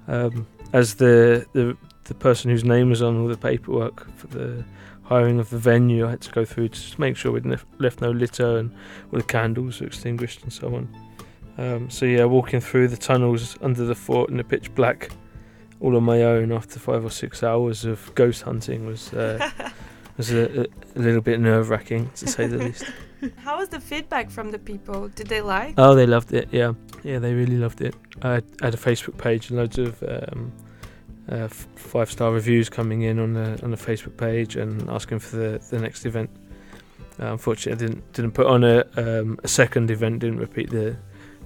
um, 0.09 0.47
as 0.73 0.97
the, 0.97 1.47
the 1.53 1.77
the 2.05 2.15
person 2.15 2.51
whose 2.51 2.65
name 2.65 2.91
was 2.91 3.01
on 3.01 3.21
all 3.21 3.29
the 3.29 3.37
paperwork 3.37 4.11
for 4.17 4.27
the 4.27 4.65
hiring 5.05 5.39
of 5.39 5.51
the 5.51 5.59
venue. 5.59 6.07
I 6.07 6.11
had 6.11 6.21
to 6.23 6.33
go 6.33 6.45
through 6.45 6.69
to 6.69 7.01
make 7.01 7.17
sure 7.17 7.33
we'd 7.33 7.47
left, 7.47 7.67
left 7.79 8.01
no 8.01 8.11
litter 8.11 8.59
and 8.59 8.75
all 9.13 9.19
the 9.19 9.25
candles 9.25 9.81
were 9.81 9.87
extinguished 9.87 10.43
and 10.43 10.53
so 10.53 10.75
on. 10.75 10.89
Um, 11.57 11.91
so 11.91 12.05
yeah, 12.07 12.25
walking 12.25 12.61
through 12.61 12.89
the 12.89 12.97
tunnels 12.97 13.57
under 13.61 13.85
the 13.85 13.95
fort 13.95 14.31
in 14.31 14.39
the 14.39 14.45
pitch 14.45 14.75
black, 14.75 15.11
all 15.81 15.97
on 15.97 16.03
my 16.03 16.23
own 16.23 16.53
after 16.53 16.81
five 16.81 17.05
or 17.05 17.11
six 17.11 17.43
hours 17.43 17.85
of 17.85 18.13
ghost 18.15 18.43
hunting 18.43 18.87
was 18.87 19.13
uh, 19.13 19.51
was 20.17 20.33
a, 20.33 20.63
a, 20.63 20.67
little 20.97 21.21
bit 21.21 21.39
nerve 21.41 21.71
wracking 21.71 22.11
to 22.17 22.27
say 22.27 22.47
the 22.47 22.59
least. 22.59 22.85
How 23.37 23.59
was 23.59 23.69
the 23.69 23.81
feedback 23.81 24.31
from 24.31 24.51
the 24.51 24.59
people? 24.59 25.09
Did 25.09 25.29
they 25.29 25.41
like? 25.41 25.75
Oh, 25.79 25.95
they 25.95 26.07
loved 26.07 26.33
it. 26.33 26.49
Yeah, 26.51 26.73
yeah, 27.03 27.19
they 27.19 27.35
really 27.35 27.57
loved 27.57 27.81
it. 27.81 27.95
I 28.23 28.35
had, 28.35 28.45
I 28.61 28.65
had 28.67 28.75
a 28.75 28.79
Facebook 28.79 29.17
page 29.17 29.51
and 29.51 29.59
loads 29.59 29.79
of 29.79 30.03
um, 30.03 30.53
uh, 31.29 31.49
five 31.49 32.11
star 32.11 32.33
reviews 32.33 32.69
coming 32.69 33.03
in 33.03 33.19
on 33.19 33.35
the 33.35 33.61
on 33.63 33.71
the 33.71 33.77
Facebook 33.77 34.17
page 34.17 34.57
and 34.57 34.89
asking 34.91 35.19
for 35.21 35.37
the, 35.37 35.59
the 35.71 35.79
next 35.79 36.05
event. 36.07 36.31
Uh, 37.21 37.33
unfortunately, 37.33 37.85
I 37.85 37.89
didn't 37.89 38.13
didn't 38.13 38.33
put 38.33 38.47
on 38.47 38.65
a 38.65 38.85
um, 38.97 39.39
a 39.43 39.49
second 39.49 39.91
event. 39.91 40.21
Didn't 40.21 40.39
repeat 40.39 40.71
the 40.71 40.97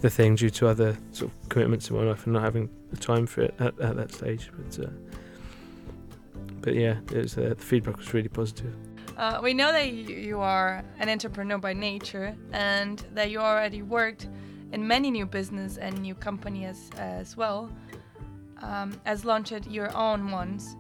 the 0.01 0.11
thing 0.11 0.37
due 0.37 0.51
to 0.51 0.69
other 0.69 0.97
sort 1.13 1.31
of 1.31 1.49
commitments 1.49 1.91
in 1.91 1.97
my 1.97 2.03
life 2.03 2.25
and 2.25 2.35
not 2.35 2.43
having 2.43 2.71
the 2.91 2.97
time 2.97 3.27
for 3.27 3.43
it 3.43 3.55
at, 3.59 3.79
at 3.81 3.97
that 3.97 4.13
stage. 4.13 4.51
But 4.57 4.85
uh, 4.85 4.91
but 6.61 6.75
yeah, 6.75 6.99
it 7.13 7.23
was, 7.23 7.39
uh, 7.39 7.55
the 7.57 7.65
feedback 7.65 7.97
was 7.97 8.13
really 8.15 8.29
positive. 8.29 8.75
Uh, 9.17 9.41
we 9.43 9.53
know 9.53 9.73
that 9.73 9.93
you 9.93 10.41
are 10.41 10.85
an 11.01 11.09
entrepreneur 11.09 11.59
by 11.59 11.73
nature 11.73 12.37
and 12.53 13.05
that 13.15 13.31
you 13.31 13.41
already 13.41 13.83
worked 13.83 14.29
in 14.73 14.87
many 14.87 15.11
new 15.11 15.27
business 15.27 15.77
and 15.77 16.01
new 16.01 16.15
companies 16.15 16.91
as 16.97 17.37
well, 17.37 17.71
um, 18.63 19.01
as 19.05 19.25
launched 19.25 19.67
your 19.67 19.95
own 19.97 20.31
ones. 20.31 20.77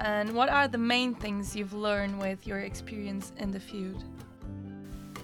And 0.00 0.32
what 0.32 0.48
are 0.48 0.68
the 0.68 0.78
main 0.78 1.14
things 1.14 1.56
you've 1.56 1.72
learned 1.72 2.20
with 2.20 2.46
your 2.46 2.60
experience 2.60 3.32
in 3.38 3.50
the 3.50 3.60
field? 3.60 4.04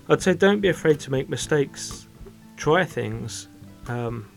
I'd 0.08 0.20
say 0.20 0.34
don't 0.34 0.60
be 0.60 0.68
afraid 0.68 1.00
to 1.00 1.10
make 1.10 1.28
mistakes. 1.28 2.08
Try 2.56 2.84
things. 2.84 3.48
Um, 3.86 4.28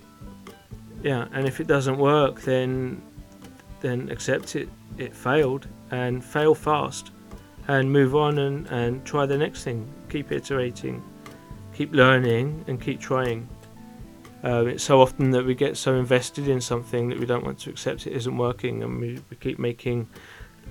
yeah, 1.04 1.28
and 1.34 1.48
if 1.48 1.60
it 1.60 1.68
doesn't 1.68 1.98
work, 1.98 2.42
then 2.42 3.02
then 3.82 4.10
accept 4.10 4.56
it. 4.56 4.70
It 4.98 5.16
failed, 5.16 5.68
and 5.92 6.24
fail 6.24 6.56
fast, 6.56 7.12
and 7.68 7.92
move 7.92 8.16
on 8.16 8.40
and, 8.40 8.68
and 8.68 9.06
try 9.06 9.26
the 9.26 9.38
next 9.38 9.64
thing. 9.64 9.88
Keep 10.10 10.32
iterating, 10.32 11.04
keep 11.74 11.94
learning, 11.94 12.64
and 12.68 12.82
keep 12.82 13.00
trying. 13.00 13.48
Um, 14.48 14.70
it's 14.70 14.84
so 14.86 15.02
often 15.02 15.32
that 15.32 15.46
we 15.46 15.56
get 15.56 15.76
so 15.76 15.96
invested 15.96 16.48
in 16.48 16.62
something 16.62 17.10
that 17.10 17.20
we 17.20 17.26
don't 17.26 17.44
want 17.44 17.60
to 17.60 17.70
accept 17.70 18.08
it 18.08 18.14
isn't 18.14 18.38
working, 18.38 18.82
and 18.82 18.98
we, 18.98 19.20
we 19.30 19.36
keep 19.36 19.60
making 19.60 20.08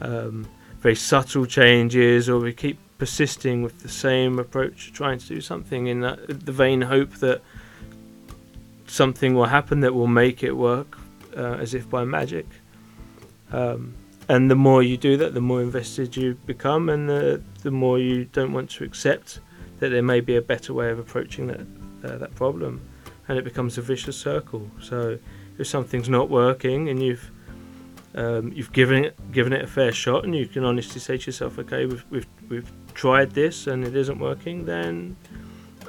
um, 0.01 0.49
very 0.81 0.95
subtle 0.95 1.45
changes, 1.45 2.31
or 2.31 2.39
we 2.39 2.55
keep 2.55 2.79
persisting 2.97 3.63
with 3.63 3.83
the 3.83 3.91
same 3.91 4.39
approach, 4.39 4.95
trying 4.95 5.19
to 5.19 5.27
do 5.27 5.43
something 5.43 5.89
in 5.89 6.01
that, 6.01 6.47
the 6.47 6.53
vain 6.53 6.81
hope 6.81 7.17
that 7.17 7.43
something 8.87 9.35
will 9.35 9.45
happen 9.45 9.81
that 9.81 9.95
will 9.95 10.07
make 10.07 10.43
it 10.43 10.53
work, 10.53 10.97
uh, 11.37 11.57
as 11.61 11.75
if 11.75 11.91
by 11.91 12.03
magic. 12.03 12.47
Um, 13.53 13.95
and 14.27 14.51
the 14.51 14.57
more 14.57 14.83
you 14.83 14.97
do 14.97 15.19
that, 15.19 15.35
the 15.35 15.43
more 15.43 15.61
invested 15.61 16.17
you 16.17 16.39
become, 16.47 16.89
and 16.89 17.11
the 17.11 17.43
the 17.63 17.71
more 17.71 17.99
you 17.99 18.25
don't 18.25 18.55
want 18.55 18.71
to 18.71 18.85
accept 18.85 19.41
that 19.81 19.91
there 19.91 20.03
may 20.03 20.21
be 20.21 20.37
a 20.37 20.43
better 20.43 20.73
way 20.73 20.91
of 20.91 20.99
approaching 20.99 21.47
that 21.49 21.61
uh, 22.05 22.17
that 22.17 22.35
problem, 22.35 22.81
and 23.29 23.39
it 23.39 23.45
becomes 23.45 23.79
a 23.79 23.83
vicious 23.83 24.17
circle. 24.17 24.71
So 24.81 25.19
if 25.59 25.67
something's 25.67 26.09
not 26.09 26.31
working 26.31 26.89
and 26.89 27.03
you've 27.03 27.31
um, 28.15 28.51
you've 28.53 28.73
given 28.73 29.05
it 29.05 29.33
given 29.33 29.53
it 29.53 29.63
a 29.63 29.67
fair 29.67 29.93
shot, 29.93 30.25
and 30.25 30.35
you 30.35 30.47
can 30.47 30.65
honestly 30.65 31.01
say 31.01 31.19
to 31.19 31.27
yourself, 31.27 31.59
okay, 31.59 31.87
we've 31.87 32.05
we've 32.11 32.27
we've 32.49 32.73
tried 32.95 33.33
this 33.33 33.67
and 33.67 33.85
it 33.85 33.95
isn't 33.95 34.19
working, 34.19 34.65
then 34.65 35.17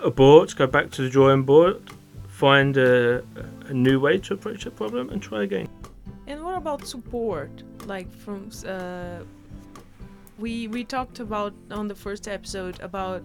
abort, 0.03 0.55
go 0.55 0.67
back 0.67 0.91
to 0.91 1.01
the 1.01 1.09
drawing 1.09 1.43
board, 1.43 1.81
find 2.27 2.75
a, 2.77 3.23
a 3.67 3.73
new 3.73 3.99
way 3.99 4.17
to 4.17 4.33
approach 4.33 4.65
that 4.65 4.75
problem, 4.75 5.09
and 5.09 5.21
try 5.21 5.43
again. 5.43 5.69
And 6.27 6.43
what 6.43 6.57
about 6.57 6.85
support? 6.85 7.63
Like 7.85 8.11
from 8.13 8.51
uh, 8.67 9.19
we 10.37 10.67
we 10.67 10.83
talked 10.83 11.19
about 11.19 11.53
on 11.71 11.87
the 11.87 11.95
first 11.95 12.27
episode 12.27 12.79
about 12.81 13.23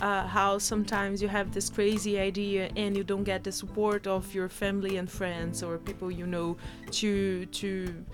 uh, 0.00 0.26
how 0.26 0.58
sometimes 0.58 1.22
you 1.22 1.28
have 1.28 1.52
this 1.52 1.70
crazy 1.70 2.18
idea 2.18 2.70
and 2.76 2.96
you 2.96 3.04
don't 3.04 3.24
get 3.24 3.44
the 3.44 3.52
support 3.52 4.06
of 4.06 4.34
your 4.34 4.48
family 4.48 4.96
and 4.96 5.10
friends 5.10 5.62
or 5.62 5.78
people 5.78 6.10
you 6.10 6.26
know 6.26 6.56
to 6.90 7.46
to 7.46 8.04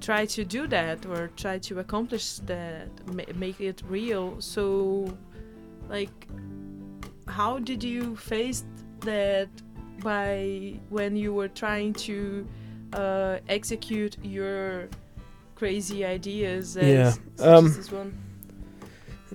try 0.00 0.26
to 0.26 0.44
do 0.44 0.66
that 0.68 1.06
or 1.06 1.30
try 1.36 1.58
to 1.58 1.78
accomplish 1.78 2.36
that, 2.46 2.88
make 3.36 3.60
it 3.60 3.82
real. 3.88 4.40
So, 4.40 5.16
like, 5.88 6.28
how 7.28 7.58
did 7.58 7.82
you 7.82 8.16
face 8.16 8.64
that 9.00 9.48
by 10.02 10.78
when 10.88 11.16
you 11.16 11.32
were 11.32 11.48
trying 11.48 11.92
to 11.94 12.46
uh, 12.92 13.38
execute 13.48 14.16
your 14.22 14.88
crazy 15.54 16.04
ideas? 16.04 16.76
As, 16.76 17.18
Yeah, 17.38 17.46
um, 17.46 17.66
as 17.66 17.76
this 17.76 17.92
one? 17.92 18.16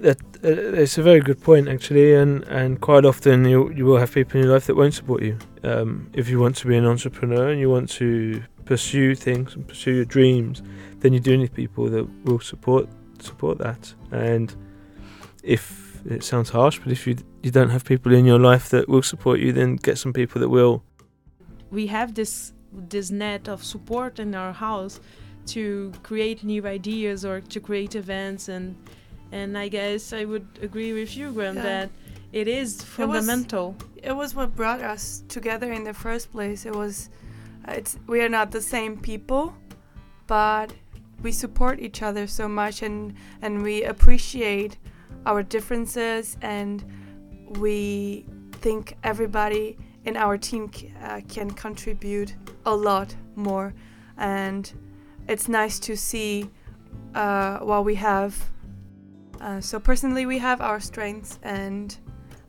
That 0.01 0.17
uh, 0.43 0.81
it's 0.81 0.98
a 0.98 1.03
very 1.03 1.20
good 1.20 1.41
point 1.41 1.67
actually, 1.67 2.15
and, 2.15 2.43
and 2.46 2.79
quite 2.81 3.05
often 3.05 3.46
you 3.46 3.72
you 3.72 3.86
will 3.86 3.98
have 3.98 4.12
people 4.13 4.39
in 4.39 4.46
your 4.46 4.53
life 4.53 4.65
that 4.67 4.75
won't 4.75 4.93
support 4.93 5.22
you. 5.22 5.38
Um, 5.63 6.10
if 6.13 6.27
you 6.29 6.39
want 6.39 6.55
to 6.58 6.67
be 6.67 6.75
an 6.77 6.86
entrepreneur 6.86 7.50
and 7.51 7.60
you 7.60 7.70
want 7.70 7.89
to 7.91 8.41
pursue 8.65 9.15
things 9.15 9.55
and 9.55 9.67
pursue 9.67 9.93
your 9.93 10.05
dreams, 10.05 10.63
then 11.01 11.13
you 11.13 11.20
do 11.20 11.38
need 11.38 11.53
people 11.53 11.89
that 11.89 12.05
will 12.25 12.39
support 12.39 12.88
support 13.20 13.58
that. 13.60 13.93
And 14.12 14.55
if 15.43 15.63
it 16.05 16.24
sounds 16.24 16.50
harsh, 16.50 16.79
but 16.84 16.91
if 16.91 17.05
you 17.05 17.15
you 17.43 17.51
don't 17.51 17.70
have 17.70 17.84
people 17.86 18.12
in 18.13 18.25
your 18.25 18.39
life 18.39 18.70
that 18.70 18.89
will 18.89 19.03
support 19.03 19.39
you, 19.39 19.51
then 19.53 19.75
get 19.75 19.98
some 19.98 20.13
people 20.13 20.41
that 20.41 20.50
will. 20.50 20.84
we 21.72 21.88
have 21.88 22.13
this 22.13 22.53
this 22.89 23.12
net 23.12 23.48
of 23.48 23.63
support 23.63 24.20
in 24.20 24.36
our 24.36 24.53
house 24.53 25.00
to 25.46 25.91
create 26.03 26.43
new 26.43 26.65
ideas 26.67 27.25
or 27.25 27.41
to 27.41 27.60
create 27.60 27.96
events 27.96 28.50
and 28.50 28.75
and 29.31 29.57
I 29.57 29.67
guess 29.69 30.13
I 30.13 30.25
would 30.25 30.47
agree 30.61 30.93
with 30.93 31.15
you 31.17 31.31
Graham 31.31 31.55
Yeah. 31.55 31.63
that 31.63 31.89
it 32.33 32.47
is 32.47 32.81
fundamental 32.83 33.75
It 34.03 34.15
was 34.15 34.33
what 34.35 34.55
brought 34.55 34.81
us 34.81 35.23
together 35.27 35.71
in 35.71 35.83
the 35.83 35.93
first 35.93 36.31
place. 36.31 36.65
It 36.65 36.75
was, 36.75 37.09
uh, 37.67 37.73
it's 37.77 37.97
we 38.07 38.21
are 38.21 38.29
not 38.29 38.50
the 38.51 38.61
same 38.61 38.97
people, 38.97 39.53
but 40.27 40.73
we 41.21 41.31
support 41.31 41.79
each 41.79 42.01
other 42.01 42.25
so 42.27 42.47
much 42.47 42.81
and 42.81 43.13
and 43.43 43.61
we 43.61 43.83
appreciate 43.83 44.77
our 45.25 45.43
differences 45.43 46.35
and 46.41 46.83
we 47.59 48.25
think 48.63 48.95
everybody 49.03 49.77
in 50.05 50.17
our 50.17 50.38
team 50.38 50.71
c- 50.73 50.91
uh, 51.03 51.21
can 51.27 51.51
contribute 51.51 52.33
a 52.65 52.75
lot 52.75 53.15
more 53.35 53.71
and 54.17 54.73
it's 55.27 55.47
nice 55.47 55.79
to 55.79 55.95
see 55.95 56.50
uh, 57.13 57.59
what 57.59 57.85
we 57.85 57.95
have 57.95 58.33
uh, 59.41 59.60
so 59.60 59.79
personally 59.79 60.25
we 60.25 60.38
have 60.38 60.62
our 60.62 60.79
strengths 60.79 61.39
and 61.43 61.98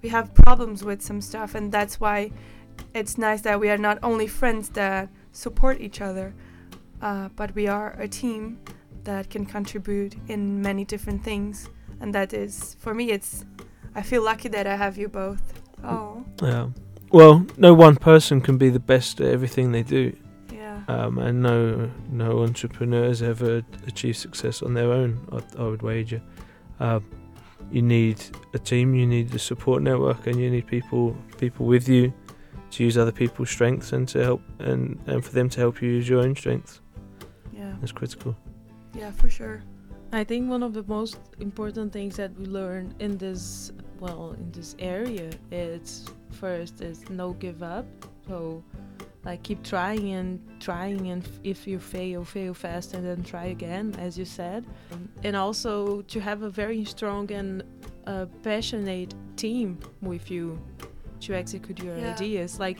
we 0.02 0.08
have 0.08 0.34
problems 0.34 0.84
with 0.84 1.00
some 1.02 1.20
stuff 1.20 1.54
and 1.54 1.72
that's 1.72 1.98
why 1.98 2.30
it's 2.94 3.18
nice 3.18 3.40
that 3.42 3.58
we 3.58 3.70
are 3.70 3.78
not 3.78 3.98
only 4.02 4.26
friends 4.26 4.68
that 4.70 5.08
support 5.32 5.80
each 5.80 6.00
other 6.00 6.34
uh, 7.00 7.28
but 7.34 7.54
we 7.54 7.66
are 7.66 7.92
a 7.98 8.06
team 8.06 8.58
that 9.04 9.30
can 9.30 9.44
contribute 9.44 10.14
in 10.28 10.60
many 10.62 10.84
different 10.84 11.24
things 11.24 11.68
and 12.00 12.14
that 12.14 12.32
is 12.32 12.76
for 12.78 12.94
me 12.94 13.10
it's 13.10 13.44
i 13.94 14.02
feel 14.02 14.22
lucky 14.22 14.48
that 14.48 14.66
i 14.66 14.76
have 14.76 14.96
you 14.96 15.08
both 15.08 15.42
oh 15.84 16.24
Yeah. 16.42 16.68
Well, 17.12 17.46
no 17.58 17.74
one 17.74 17.96
person 17.96 18.40
can 18.40 18.56
be 18.56 18.70
the 18.70 18.80
best 18.80 19.20
at 19.20 19.28
everything 19.28 19.70
they 19.72 19.82
do. 19.82 20.16
yeah 20.50 20.80
um, 20.88 21.18
and 21.18 21.42
no 21.42 21.90
no 22.10 22.42
entrepreneurs 22.42 23.20
ever 23.22 23.62
achieve 23.86 24.16
success 24.16 24.62
on 24.62 24.72
their 24.74 24.90
own. 24.90 25.20
I, 25.30 25.62
I 25.62 25.68
would 25.68 25.82
wager. 25.82 26.22
Um, 26.82 27.04
you 27.70 27.80
need 27.80 28.18
a 28.54 28.58
team, 28.58 28.94
you 28.94 29.06
need 29.06 29.34
a 29.34 29.38
support 29.38 29.82
network, 29.82 30.26
and 30.26 30.36
you 30.40 30.50
need 30.50 30.66
people 30.66 31.16
people 31.38 31.64
with 31.66 31.88
you 31.88 32.12
to 32.72 32.84
use 32.84 32.98
other 32.98 33.12
people's 33.12 33.50
strengths 33.50 33.92
and 33.92 34.08
to 34.08 34.18
help 34.28 34.42
and, 34.58 34.98
and 35.06 35.24
for 35.24 35.32
them 35.32 35.48
to 35.50 35.60
help 35.60 35.80
you 35.82 35.88
use 35.98 36.08
your 36.08 36.20
own 36.26 36.34
strengths. 36.34 36.80
yeah 37.52 37.72
That's 37.80 37.92
critical. 37.92 38.34
yeah 38.94 39.12
for 39.20 39.28
sure 39.38 39.62
I 40.12 40.24
think 40.24 40.50
one 40.50 40.62
of 40.62 40.72
the 40.74 40.84
most 40.98 41.18
important 41.40 41.92
things 41.92 42.16
that 42.16 42.30
we 42.38 42.46
learn 42.46 42.84
in 42.98 43.16
this 43.16 43.72
well 44.00 44.24
in 44.40 44.50
this 44.52 44.74
area 44.78 45.30
is 45.50 45.86
first 46.30 46.74
is 46.80 46.98
no 47.10 47.26
give 47.44 47.62
up 47.62 47.86
so 48.28 48.62
like 49.24 49.42
keep 49.42 49.62
trying 49.62 50.12
and 50.12 50.40
trying 50.60 51.08
and 51.10 51.28
if 51.44 51.66
you 51.66 51.78
fail 51.78 52.24
fail 52.24 52.54
fast 52.54 52.94
and 52.94 53.06
then 53.06 53.22
try 53.22 53.46
again 53.46 53.94
as 53.98 54.18
you 54.18 54.24
said 54.24 54.64
and 55.24 55.36
also 55.36 56.02
to 56.02 56.20
have 56.20 56.42
a 56.42 56.50
very 56.50 56.84
strong 56.84 57.30
and 57.32 57.62
uh, 58.06 58.26
passionate 58.42 59.14
team 59.36 59.78
with 60.00 60.30
you 60.30 60.58
to 61.20 61.34
execute 61.34 61.78
your 61.82 61.96
Yeah. 61.96 62.10
ideas 62.10 62.58
like 62.58 62.78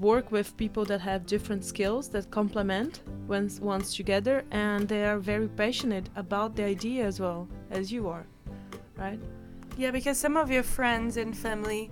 work 0.00 0.30
with 0.32 0.56
people 0.56 0.84
that 0.84 1.00
have 1.00 1.26
different 1.26 1.64
skills 1.64 2.08
that 2.08 2.30
complement 2.30 3.02
once 3.28 3.60
once 3.60 3.94
together, 3.96 4.44
and 4.50 4.88
they 4.88 5.04
are 5.04 5.18
very 5.18 5.48
passionate 5.48 6.08
about 6.16 6.56
the 6.56 6.64
idea 6.64 7.06
as 7.06 7.20
well 7.20 7.48
as 7.70 7.92
you 7.92 8.08
are, 8.08 8.26
right? 8.96 9.20
Yeah, 9.76 9.90
because 9.92 10.18
some 10.18 10.36
of 10.36 10.50
your 10.50 10.62
friends 10.62 11.16
and 11.16 11.36
family, 11.36 11.90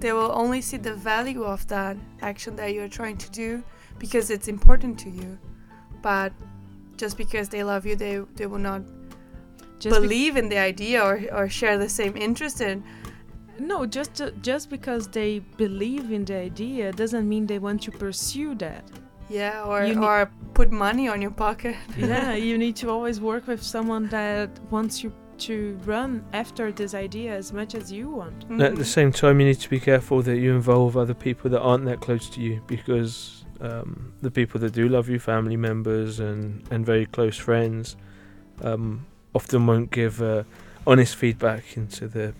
they 0.00 0.12
will 0.12 0.32
only 0.34 0.60
see 0.60 0.76
the 0.78 0.94
value 0.94 1.44
of 1.44 1.66
that 1.68 1.96
action 2.20 2.56
that 2.56 2.72
you're 2.74 2.88
trying 2.88 3.16
to 3.18 3.30
do 3.30 3.62
because 3.98 4.30
it's 4.30 4.48
important 4.48 4.98
to 5.00 5.10
you. 5.10 5.38
But 6.02 6.32
just 6.96 7.16
because 7.16 7.48
they 7.48 7.62
love 7.64 7.86
you, 7.86 7.96
they 7.96 8.18
they 8.36 8.46
will 8.46 8.58
not 8.58 8.82
Just 9.78 9.94
be- 9.94 10.00
believe 10.00 10.36
in 10.36 10.48
the 10.48 10.58
idea 10.58 11.02
or, 11.04 11.20
or 11.32 11.48
share 11.48 11.78
the 11.78 11.88
same 11.88 12.16
interest 12.16 12.60
in. 12.60 12.82
no, 13.58 13.86
just 13.86 14.20
uh, 14.20 14.30
just 14.42 14.70
because 14.70 15.06
they 15.08 15.38
believe 15.56 16.10
in 16.10 16.24
the 16.24 16.36
idea 16.36 16.90
doesn't 16.92 17.28
mean 17.28 17.46
they 17.46 17.58
want 17.60 17.82
to 17.82 17.90
pursue 17.90 18.54
that. 18.56 18.84
Yeah, 19.28 19.62
or 19.64 19.84
You 19.84 20.02
or 20.04 20.30
put 20.54 20.70
money 20.70 21.08
on 21.08 21.22
your 21.22 21.30
pocket. 21.30 21.76
yeah, 21.96 22.34
you 22.48 22.58
need 22.58 22.76
to 22.76 22.90
always 22.90 23.20
work 23.20 23.46
with 23.46 23.62
someone 23.62 24.08
that 24.08 24.50
wants 24.70 25.02
you 25.04 25.12
to 25.46 25.78
run 25.84 26.24
after 26.32 26.72
this 26.72 26.94
idea 26.94 27.34
as 27.34 27.52
much 27.52 27.74
as 27.74 27.90
you 27.90 28.08
want. 28.08 28.44
At 28.60 28.76
the 28.76 28.82
Mhm. 28.82 28.86
same 28.86 29.12
time, 29.12 29.40
you 29.40 29.46
need 29.46 29.60
to 29.60 29.70
be 29.70 29.80
careful 29.80 30.22
that 30.22 30.38
you 30.38 30.54
involve 30.54 30.96
other 30.96 31.14
people 31.14 31.50
that 31.50 31.60
aren't 31.60 31.84
that 31.86 32.00
close 32.00 32.28
to 32.30 32.40
you 32.40 32.60
because 32.66 33.44
um, 33.60 34.12
the 34.22 34.30
people 34.30 34.58
that 34.60 34.72
do 34.72 34.88
love 34.88 35.08
you, 35.08 35.18
family 35.18 35.56
members 35.56 36.18
and, 36.20 36.62
and 36.70 36.84
very 36.84 37.06
close 37.06 37.36
friends, 37.36 37.96
um, 38.62 39.06
often 39.34 39.66
won't 39.66 39.90
give 39.90 40.20
uh, 40.20 40.42
honest 40.86 41.14
feedback 41.16 41.76
into 41.76 42.08
the 42.08 42.34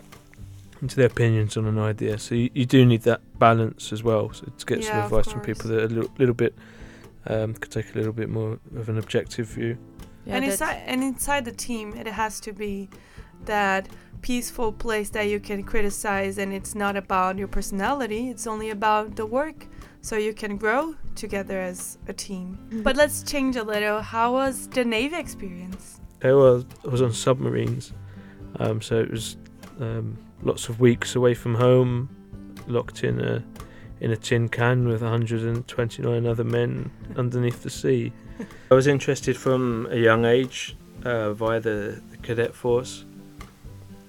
into 0.81 0.97
their 0.97 1.07
opinions 1.07 1.57
on 1.57 1.65
an 1.67 1.79
idea. 1.79 2.19
So 2.19 2.35
you, 2.35 2.51
you 2.55 2.67
do 2.67 2.85
need 2.85 3.03
that 3.03 3.21
balance 3.39 3.93
as 3.93 4.03
well. 4.03 4.33
So 4.33 4.47
to 4.59 4.67
get 4.67 4.83
some 4.83 4.99
Yeah, 4.99 5.05
of 5.07 5.13
advice 5.13 5.33
from 5.33 5.41
people 5.43 5.71
that 5.71 5.79
are 5.79 5.85
a 5.85 5.89
little, 5.89 6.11
little 6.19 6.35
bit 6.35 6.55
um, 7.29 7.55
could 7.55 7.71
take 7.71 7.95
a 7.95 7.99
little 7.99 8.13
bit 8.13 8.29
more 8.29 8.59
of 8.75 8.89
an 8.89 8.99
objective 8.99 9.47
view. 9.47 9.79
Yeah, 10.25 10.37
and 10.37 10.45
inside 10.45 10.83
and 10.87 11.03
inside 11.03 11.45
the 11.45 11.53
team, 11.53 11.95
it 11.95 12.07
has 12.07 12.41
to 12.41 12.53
be 12.53 12.89
that 13.45 13.89
peaceful 14.21 14.73
place 14.73 15.11
that 15.11 15.29
you 15.29 15.41
can 15.41 15.63
criticize, 15.65 16.39
and 16.39 16.53
it's 16.53 16.75
not 16.75 16.97
about 16.97 17.39
your 17.39 17.49
personality. 17.49 18.31
It's 18.31 18.47
only 18.47 18.71
about 18.71 19.17
the 19.17 19.27
work, 19.27 19.67
so 20.01 20.17
you 20.17 20.33
can 20.33 20.57
grow 20.57 20.95
together 21.15 21.61
as 21.61 21.99
a 22.07 22.13
team. 22.13 22.59
But 22.83 22.97
let's 22.97 23.23
change 23.23 23.57
a 23.57 23.65
little. 23.65 24.01
How 24.01 24.33
was 24.33 24.69
the 24.69 24.85
Navy 24.85 25.17
experience? 25.17 26.01
I 26.23 26.33
was, 26.33 26.65
I 26.85 26.89
was 26.89 27.03
on 27.03 27.13
submarines, 27.13 27.93
um, 28.61 28.81
so 28.81 29.01
it 29.01 29.11
was 29.11 29.37
um, 29.81 30.17
lots 30.43 30.69
of 30.69 30.79
weeks 30.79 31.17
away 31.17 31.35
from 31.35 31.57
home, 31.57 32.09
locked 32.69 33.03
in 33.05 33.21
a 33.21 33.43
in 34.01 34.11
a 34.11 34.17
tin 34.17 34.49
can 34.49 34.89
with 34.89 35.01
129 35.01 36.27
other 36.27 36.43
men 36.43 36.91
underneath 37.17 37.63
the 37.63 37.71
sea. 37.71 38.13
I 38.71 38.75
was 38.75 38.87
interested 38.87 39.37
from 39.37 39.87
a 39.91 39.97
young 39.97 40.25
age 40.25 40.77
uh, 41.05 41.33
via 41.33 41.61
the, 41.61 42.01
the 42.11 42.17
cadet 42.19 42.55
force. 42.55 43.05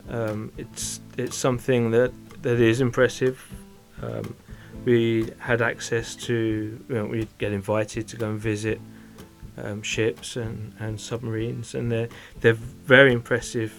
Um, 0.10 0.52
it's 0.58 1.00
it's 1.18 1.36
something 1.36 1.92
that 1.92 2.12
that 2.42 2.60
is 2.60 2.82
impressive. 2.82 3.42
Um, 4.02 4.36
we 4.86 5.30
had 5.40 5.62
access 5.62 6.16
to, 6.16 6.80
you 6.90 6.96
know, 6.96 7.06
we'd 7.06 7.38
get 7.38 7.54
invited 7.54 8.08
to 8.10 8.18
go 8.18 8.30
and 8.32 8.40
visit 8.40 8.82
um, 9.58 9.82
ships 9.82 10.36
and, 10.36 10.74
and 10.80 11.00
submarines, 11.00 11.76
and 11.76 11.92
they're 11.92 12.10
they're 12.42 12.54
very 12.54 13.14
impressive 13.14 13.74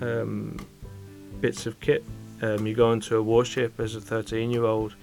um, 0.00 0.58
bits 1.40 1.66
of 1.66 1.78
kit. 1.80 2.04
Um, 2.42 2.66
you 2.66 2.74
go 2.74 2.90
onto 2.90 3.16
a 3.16 3.22
warship 3.22 3.80
as 3.80 3.94
a 3.94 4.00
13 4.00 4.50
year 4.50 4.64
old, 4.64 4.94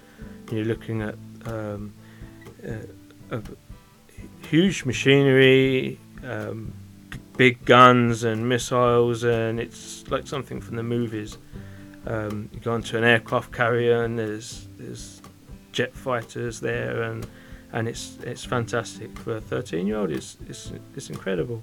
and 0.48 0.52
you're 0.52 0.66
looking 0.66 1.02
at 1.02 1.16
um, 1.46 1.94
uh, 2.68 2.76
a 3.32 3.42
huge 4.46 4.86
machinery, 4.86 6.00
um, 6.24 6.74
big 7.38 7.66
guns 7.66 8.24
and 8.24 8.48
missiles, 8.48 9.24
and 9.24 9.60
it's 9.60 10.10
like 10.10 10.28
something 10.28 10.62
from 10.62 10.76
the 10.76 10.84
movies. 10.84 11.38
Um, 12.06 12.50
you 12.54 12.60
go 12.60 12.74
onto 12.74 12.98
an 12.98 13.04
aircraft 13.04 13.52
carrier, 13.52 14.04
and 14.04 14.18
there's 14.18 14.68
there's 14.78 15.22
jet 15.72 15.94
fighters 15.94 16.60
there, 16.60 17.04
and 17.04 17.26
and 17.72 17.88
it's 17.88 18.18
it's 18.24 18.44
fantastic 18.44 19.18
for 19.20 19.38
a 19.38 19.42
13 19.42 19.88
year 19.88 19.98
old. 19.98 20.12
It's 20.12 20.38
it's 20.48 20.72
it's 20.96 21.10
incredible, 21.10 21.62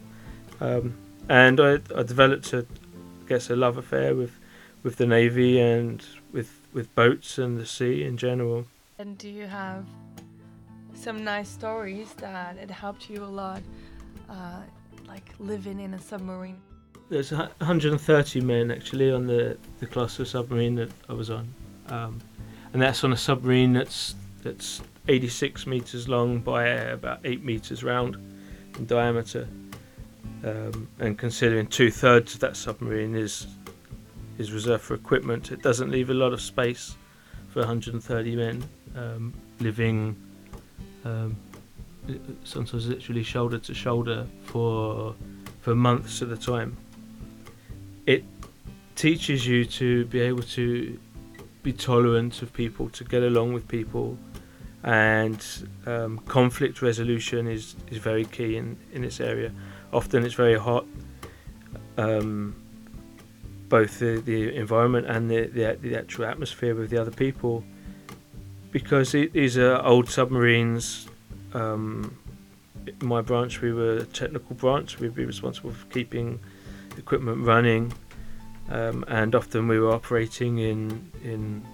um, 0.60 0.94
and 1.28 1.60
I, 1.60 1.78
I 1.94 2.02
developed 2.02 2.52
a 2.52 2.60
I 2.60 3.28
guess 3.28 3.50
a 3.50 3.56
love 3.56 3.76
affair 3.76 4.14
with 4.14 4.32
with 4.82 4.96
the 4.96 5.06
navy 5.06 5.60
and 5.60 6.04
with 6.32 6.60
with 6.72 6.94
boats 6.94 7.38
and 7.38 7.58
the 7.58 7.66
sea 7.66 8.04
in 8.04 8.16
general. 8.16 8.66
And 8.98 9.16
do 9.16 9.28
you 9.28 9.46
have 9.46 9.86
some 11.00 11.24
nice 11.24 11.48
stories 11.48 12.12
that 12.14 12.56
it 12.58 12.70
helped 12.70 13.08
you 13.08 13.24
a 13.24 13.32
lot, 13.42 13.62
uh, 14.28 14.60
like 15.08 15.24
living 15.38 15.80
in 15.80 15.94
a 15.94 15.98
submarine? 15.98 16.60
There's 17.08 17.32
130 17.32 18.40
men 18.42 18.70
actually 18.70 19.10
on 19.10 19.26
the 19.26 19.58
the 19.78 19.86
class 19.86 20.18
of 20.18 20.28
submarine 20.28 20.76
that 20.76 20.90
I 21.08 21.14
was 21.14 21.30
on, 21.30 21.52
um, 21.88 22.20
and 22.72 22.80
that's 22.80 23.02
on 23.02 23.12
a 23.12 23.16
submarine 23.16 23.72
that's 23.72 24.14
that's 24.42 24.82
86 25.08 25.66
meters 25.66 26.08
long 26.08 26.38
by 26.38 26.66
about 26.68 27.20
eight 27.24 27.44
meters 27.44 27.82
round 27.82 28.16
in 28.78 28.86
diameter. 28.86 29.48
Um, 30.44 30.88
and 30.98 31.18
considering 31.18 31.66
two 31.66 31.90
thirds 31.90 32.34
of 32.34 32.40
that 32.40 32.56
submarine 32.56 33.16
is 33.16 33.46
is 34.38 34.52
reserved 34.52 34.84
for 34.84 34.94
equipment, 34.94 35.50
it 35.50 35.62
doesn't 35.62 35.90
leave 35.90 36.10
a 36.10 36.14
lot 36.14 36.32
of 36.32 36.40
space 36.40 36.96
for 37.48 37.58
130 37.58 38.36
men 38.36 38.62
um, 38.96 39.34
living 39.58 40.16
um, 41.04 41.36
sometimes 42.44 42.88
literally 42.88 43.22
shoulder 43.22 43.58
to 43.58 43.74
shoulder 43.74 44.26
for 44.42 45.14
for 45.60 45.74
months 45.74 46.22
at 46.22 46.30
a 46.30 46.36
time. 46.36 46.76
It 48.06 48.24
teaches 48.96 49.46
you 49.46 49.64
to 49.64 50.04
be 50.06 50.20
able 50.20 50.42
to 50.42 50.98
be 51.62 51.72
tolerant 51.72 52.42
of 52.42 52.52
people, 52.52 52.88
to 52.90 53.04
get 53.04 53.22
along 53.22 53.52
with 53.52 53.68
people, 53.68 54.16
and 54.82 55.44
um, 55.86 56.18
conflict 56.26 56.80
resolution 56.80 57.46
is, 57.46 57.76
is 57.90 57.98
very 57.98 58.24
key 58.24 58.56
in, 58.56 58.78
in 58.92 59.02
this 59.02 59.20
area. 59.20 59.52
Often 59.92 60.24
it's 60.24 60.34
very 60.34 60.58
hot, 60.58 60.86
um, 61.98 62.54
both 63.68 63.98
the, 63.98 64.20
the 64.20 64.54
environment 64.54 65.06
and 65.06 65.30
the, 65.30 65.46
the, 65.48 65.78
the 65.80 65.96
actual 65.96 66.24
atmosphere 66.24 66.74
with 66.74 66.90
the 66.90 66.98
other 66.98 67.10
people, 67.10 67.64
because 68.70 69.14
it, 69.14 69.32
these 69.32 69.58
are 69.58 69.84
old 69.84 70.08
submarines. 70.08 71.08
Um, 71.54 72.16
my 73.00 73.20
branch, 73.20 73.60
we 73.60 73.72
were 73.72 73.98
a 73.98 74.04
technical 74.04 74.54
branch. 74.56 74.98
We'd 74.98 75.14
be 75.14 75.24
responsible 75.24 75.72
for 75.72 75.86
keeping 75.86 76.38
equipment 76.96 77.44
running, 77.44 77.92
um, 78.68 79.04
and 79.08 79.34
often 79.34 79.68
we 79.68 79.78
were 79.78 79.92
operating 79.92 80.58
in 80.58 81.10
in 81.22 81.64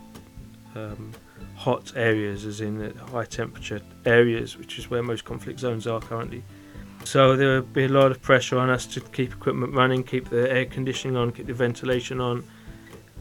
um, 0.75 1.13
hot 1.55 1.93
areas, 1.97 2.45
as 2.45 2.61
in 2.61 2.95
high 3.13 3.25
temperature 3.25 3.81
areas, 4.05 4.57
which 4.57 4.79
is 4.79 4.91
where 4.91 5.03
most 5.03 5.25
conflict 5.25 5.61
zones 5.61 5.87
are 5.87 6.01
currently. 6.01 6.43
So 7.05 7.37
there 7.37 7.61
would 7.61 7.73
be 7.73 7.85
a 7.85 7.89
lot 7.89 8.11
of 8.11 8.21
pressure 8.21 8.59
on 8.59 8.69
us 8.69 8.85
to 8.87 9.01
keep 9.01 9.33
equipment 9.33 9.75
running, 9.75 10.03
keep 10.03 10.29
the 10.29 10.51
air 10.51 10.67
conditioning 10.67 11.17
on, 11.17 11.31
keep 11.31 11.47
the 11.47 11.55
ventilation 11.55 12.21
on, 12.21 12.43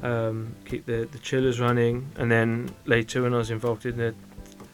um, 0.04 0.56
keep 0.66 0.86
the, 0.86 1.08
the 1.12 1.20
chillers 1.20 1.60
running, 1.60 2.10
and 2.18 2.32
then 2.32 2.74
later 2.86 3.24
when 3.24 3.34
I 3.34 3.38
was 3.38 3.52
involved 3.52 3.86
in 3.86 3.98
the, 3.98 4.14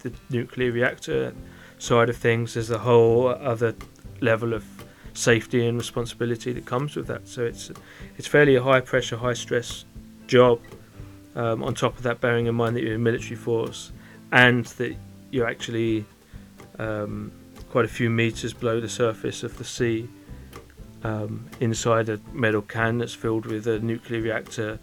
the 0.03 0.11
nuclear 0.29 0.71
reactor 0.71 1.33
side 1.79 2.09
of 2.09 2.17
things, 2.17 2.53
there's 2.53 2.69
a 2.69 2.79
whole 2.79 3.27
other 3.27 3.75
level 4.19 4.53
of 4.53 4.63
safety 5.13 5.67
and 5.67 5.77
responsibility 5.77 6.53
that 6.53 6.65
comes 6.65 6.95
with 6.95 7.07
that. 7.07 7.27
So 7.27 7.43
it's 7.43 7.71
it's 8.17 8.27
fairly 8.27 8.55
a 8.55 8.63
high 8.63 8.81
pressure, 8.81 9.17
high 9.17 9.33
stress 9.33 9.85
job. 10.27 10.59
Um, 11.33 11.63
on 11.63 11.73
top 11.75 11.95
of 11.95 12.03
that, 12.03 12.19
bearing 12.19 12.47
in 12.47 12.55
mind 12.55 12.75
that 12.75 12.83
you're 12.83 12.95
a 12.95 12.99
military 12.99 13.37
force 13.37 13.93
and 14.33 14.65
that 14.65 14.95
you're 15.31 15.47
actually 15.47 16.03
um, 16.77 17.31
quite 17.69 17.85
a 17.85 17.87
few 17.87 18.09
meters 18.09 18.53
below 18.53 18.81
the 18.81 18.89
surface 18.89 19.43
of 19.43 19.57
the 19.57 19.63
sea, 19.63 20.09
um, 21.03 21.47
inside 21.61 22.09
a 22.09 22.19
metal 22.33 22.61
can 22.61 22.97
that's 22.97 23.13
filled 23.13 23.45
with 23.45 23.65
a 23.67 23.79
nuclear 23.79 24.21
reactor 24.21 24.77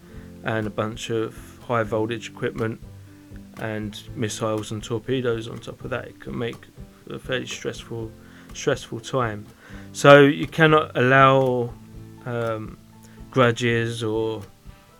and 0.48 0.66
a 0.66 0.70
bunch 0.70 1.10
of 1.10 1.36
high 1.68 1.82
voltage 1.82 2.30
equipment 2.30 2.80
and 3.58 4.00
missiles 4.16 4.72
and 4.72 4.82
torpedoes 4.82 5.46
on 5.46 5.58
top 5.58 5.84
of 5.84 5.90
that, 5.90 6.06
it 6.06 6.18
can 6.20 6.36
make 6.38 6.56
a 7.10 7.18
fairly 7.18 7.46
stressful 7.46 8.10
stressful 8.54 8.98
time. 9.00 9.44
So 9.92 10.22
you 10.22 10.46
cannot 10.46 10.96
allow 10.96 11.72
um, 12.24 12.78
grudges 13.30 14.02
or 14.02 14.42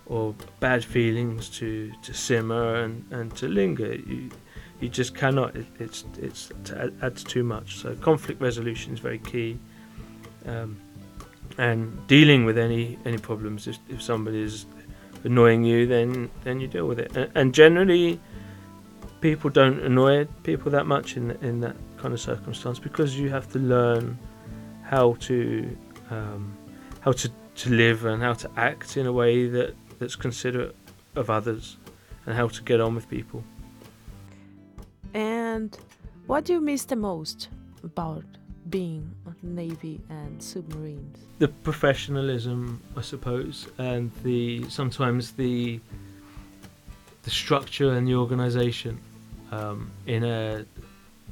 or 0.05 0.35
bad 0.61 0.85
feelings 0.85 1.51
to, 1.51 1.93
to 2.03 2.15
simmer 2.15 2.77
and, 2.77 3.05
and 3.11 3.35
to 3.37 3.49
linger. 3.49 3.95
You 3.95 4.31
you 4.81 4.89
just 4.91 5.15
cannot. 5.15 5.57
It, 5.57 5.67
it's 5.79 6.05
it's 6.19 6.51
it 6.51 6.93
adds 7.01 7.25
too 7.25 7.43
much. 7.43 7.79
So 7.79 7.95
conflict 7.97 8.41
resolution 8.41 8.93
is 8.93 9.01
very 9.01 9.19
key. 9.19 9.59
Um, 10.45 10.79
and 11.57 12.07
dealing 12.07 12.45
with 12.45 12.59
any 12.59 12.99
any 13.07 13.19
problems 13.19 13.67
if, 13.67 13.79
if 13.89 14.03
somebody 14.03 14.43
is 14.43 14.67
annoying 15.25 15.65
you 15.65 15.87
then 15.87 16.31
then 16.45 16.61
you 16.61 16.67
deal 16.67 16.87
with 16.87 16.99
it 16.99 17.15
and, 17.17 17.31
and 17.35 17.55
generally 17.55 18.21
people 19.21 19.51
don't 19.51 19.81
annoy 19.81 20.25
people 20.43 20.71
that 20.71 20.87
much 20.87 21.17
in 21.17 21.31
in 21.43 21.61
that 21.61 21.77
kind 21.97 22.15
of 22.15 22.21
circumstance 22.21 22.79
because 22.79 23.19
you 23.19 23.29
have 23.29 23.51
to 23.51 23.59
learn 23.59 24.19
how 24.83 25.15
to 25.15 25.77
um, 26.11 26.57
how 27.01 27.13
to, 27.13 27.31
to 27.55 27.71
live 27.71 28.05
and 28.05 28.23
how 28.23 28.35
to 28.35 28.51
act 28.57 28.97
in 28.97 29.07
a 29.07 29.13
way 29.13 29.49
that, 29.49 29.75
that's 29.99 30.17
considerate 30.17 30.75
of 31.17 31.31
others 31.31 31.77
and 32.27 32.35
how 32.35 32.49
to 32.49 32.63
get 32.63 32.81
on 32.81 32.95
with 32.95 33.09
people. 33.09 33.43
And 35.15 35.77
what 36.27 36.45
do 36.45 36.53
you 36.53 36.61
miss 36.61 36.85
the 36.85 36.97
most 36.97 37.49
about 37.83 38.25
being 38.71 39.15
on 39.27 39.37
Navy 39.43 40.01
and 40.09 40.43
submarines? 40.43 41.19
The 41.39 41.49
professionalism, 41.49 42.83
I 42.97 43.03
suppose, 43.03 43.69
and 43.79 44.11
the 44.23 44.69
sometimes 44.69 45.33
the 45.33 45.81
the 47.23 47.31
structure 47.31 47.93
and 47.93 48.07
the 48.07 48.15
organisation 48.15 49.01
um, 49.53 49.91
in 50.07 50.25
a 50.25 50.65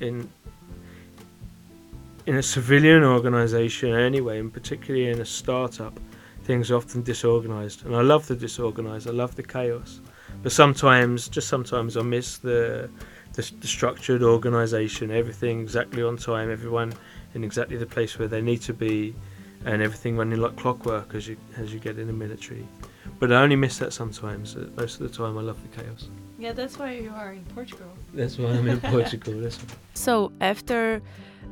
in 0.01 0.29
in 2.27 2.37
a 2.37 2.43
civilian 2.43 3.05
organisation 3.05 3.95
anyway, 3.95 4.41
and 4.41 4.53
particularly 4.53 5.09
in 5.09 5.21
a 5.21 5.25
startup, 5.25 5.99
things 6.43 6.71
are 6.71 6.77
often 6.77 7.03
disorganised. 7.03 7.87
And 7.87 7.95
I 7.95 8.03
love 8.03 8.27
the 8.27 8.35
disorganised. 8.35 9.09
I 9.09 9.13
love 9.13 9.37
the 9.37 9.45
chaos. 9.45 10.01
But 10.43 10.53
sometimes, 10.53 11.29
just 11.29 11.49
sometimes, 11.49 11.97
I 11.97 12.03
miss 12.03 12.39
the 12.39 12.91
the, 13.35 13.51
the 13.61 13.67
structured 13.67 14.23
organisation. 14.23 15.11
Everything 15.11 15.61
exactly 15.61 16.03
on 16.03 16.17
time. 16.17 16.51
Everyone 16.51 16.93
in 17.37 17.45
exactly 17.45 17.77
the 17.77 17.87
place 17.87 18.19
where 18.19 18.29
they 18.35 18.41
need 18.41 18.61
to 18.63 18.75
be, 18.75 19.15
and 19.65 19.83
everything 19.83 20.17
running 20.17 20.41
like 20.41 20.57
clockwork 20.57 21.15
as 21.15 21.29
you 21.29 21.37
as 21.57 21.73
you 21.73 21.79
get 21.79 21.99
in 21.99 22.07
the 22.09 22.19
military. 22.25 22.67
But 23.21 23.33
I 23.33 23.37
only 23.45 23.57
miss 23.57 23.79
that 23.79 23.93
sometimes. 23.93 24.57
Most 24.77 25.01
of 25.01 25.03
the 25.07 25.15
time, 25.17 25.39
I 25.39 25.43
love 25.43 25.59
the 25.63 25.73
chaos. 25.77 26.09
Yeah, 26.39 26.53
that's 26.53 26.79
why 26.79 26.93
you 26.93 27.13
are 27.23 27.33
in 27.33 27.45
Portugal. 27.55 27.91
That's 28.13 28.37
why 28.39 28.51
I'm 28.51 28.69
in 28.69 28.81
Portugal. 28.81 29.35
That's 29.41 29.59
why. 29.59 29.75
So 30.07 30.33
after 30.41 31.01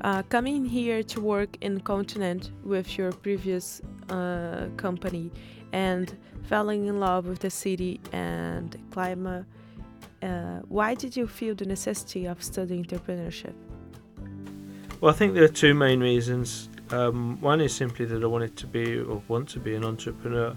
uh, 0.03 0.23
coming 0.35 0.65
here 0.67 1.03
to 1.03 1.21
work 1.21 1.57
in 1.61 1.81
Continente 1.81 2.51
with 2.63 2.99
your 2.99 3.13
previous 3.13 3.81
uh, 4.11 4.67
company 4.77 5.31
and 5.73 6.07
falling 6.51 6.87
in 6.87 7.01
love 7.01 7.27
with 7.27 7.41
the 7.41 7.51
city 7.51 8.01
and 8.13 8.77
climate, 8.91 9.47
uh, 10.23 10.61
why 10.69 10.95
did 10.95 11.17
you 11.17 11.27
feel 11.27 11.55
the 11.55 11.65
necessity 11.65 12.27
of 12.27 12.43
studying 12.43 12.85
entrepreneurship? 12.85 13.55
Well, 15.05 15.13
I 15.13 15.17
think 15.19 15.35
there 15.35 15.45
are 15.45 15.49
two 15.49 15.75
main 15.75 16.01
reasons. 16.01 16.71
Um, 16.89 17.39
one 17.43 17.61
is 17.61 17.75
simply 17.75 18.07
that 18.07 18.23
I 18.23 18.27
wanted 18.27 18.57
to 18.57 18.67
be 18.67 19.01
or 19.01 19.23
want 19.29 19.51
to 19.51 19.61
be 19.61 19.75
an 19.75 19.85
entrepreneur. 19.85 20.57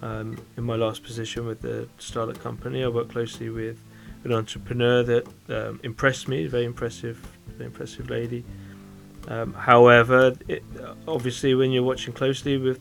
Um, 0.00 0.38
in 0.56 0.64
my 0.64 0.76
last 0.76 1.02
position 1.02 1.44
with 1.44 1.60
the 1.60 1.86
startup 1.98 2.40
company, 2.40 2.82
I 2.82 2.88
worked 2.88 3.12
closely 3.12 3.50
with 3.50 3.78
an 4.24 4.32
entrepreneur 4.32 5.02
that 5.02 5.28
um, 5.50 5.78
impressed 5.82 6.26
me, 6.26 6.46
very 6.46 6.64
impressive 6.64 7.22
an 7.58 7.66
impressive 7.66 8.08
lady. 8.08 8.46
Um, 9.28 9.52
however, 9.52 10.32
it, 10.48 10.64
obviously, 11.06 11.54
when 11.54 11.70
you're 11.70 11.82
watching 11.82 12.14
closely 12.14 12.56
with 12.56 12.80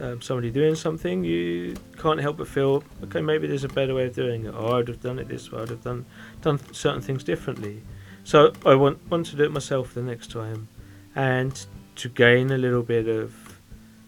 um, 0.00 0.22
somebody 0.22 0.52
doing 0.52 0.76
something, 0.76 1.24
you 1.24 1.74
can't 1.98 2.20
help 2.20 2.36
but 2.36 2.46
feel, 2.46 2.84
okay, 3.02 3.20
maybe 3.20 3.48
there's 3.48 3.64
a 3.64 3.68
better 3.68 3.92
way 3.92 4.06
of 4.06 4.14
doing 4.14 4.44
it, 4.44 4.54
or 4.54 4.76
I'd 4.76 4.86
have 4.86 5.00
done 5.02 5.18
it 5.18 5.26
this 5.26 5.50
way, 5.50 5.62
I'd 5.62 5.70
have 5.70 5.82
done 5.82 6.06
done 6.42 6.60
certain 6.72 7.00
things 7.00 7.24
differently. 7.24 7.82
So 8.24 8.52
I 8.64 8.74
want 8.74 8.98
want 9.10 9.26
to 9.26 9.36
do 9.36 9.44
it 9.44 9.52
myself 9.52 9.94
the 9.94 10.02
next 10.02 10.30
time, 10.30 10.68
and 11.14 11.66
to 11.96 12.08
gain 12.08 12.50
a 12.50 12.58
little 12.58 12.82
bit 12.82 13.08
of 13.08 13.58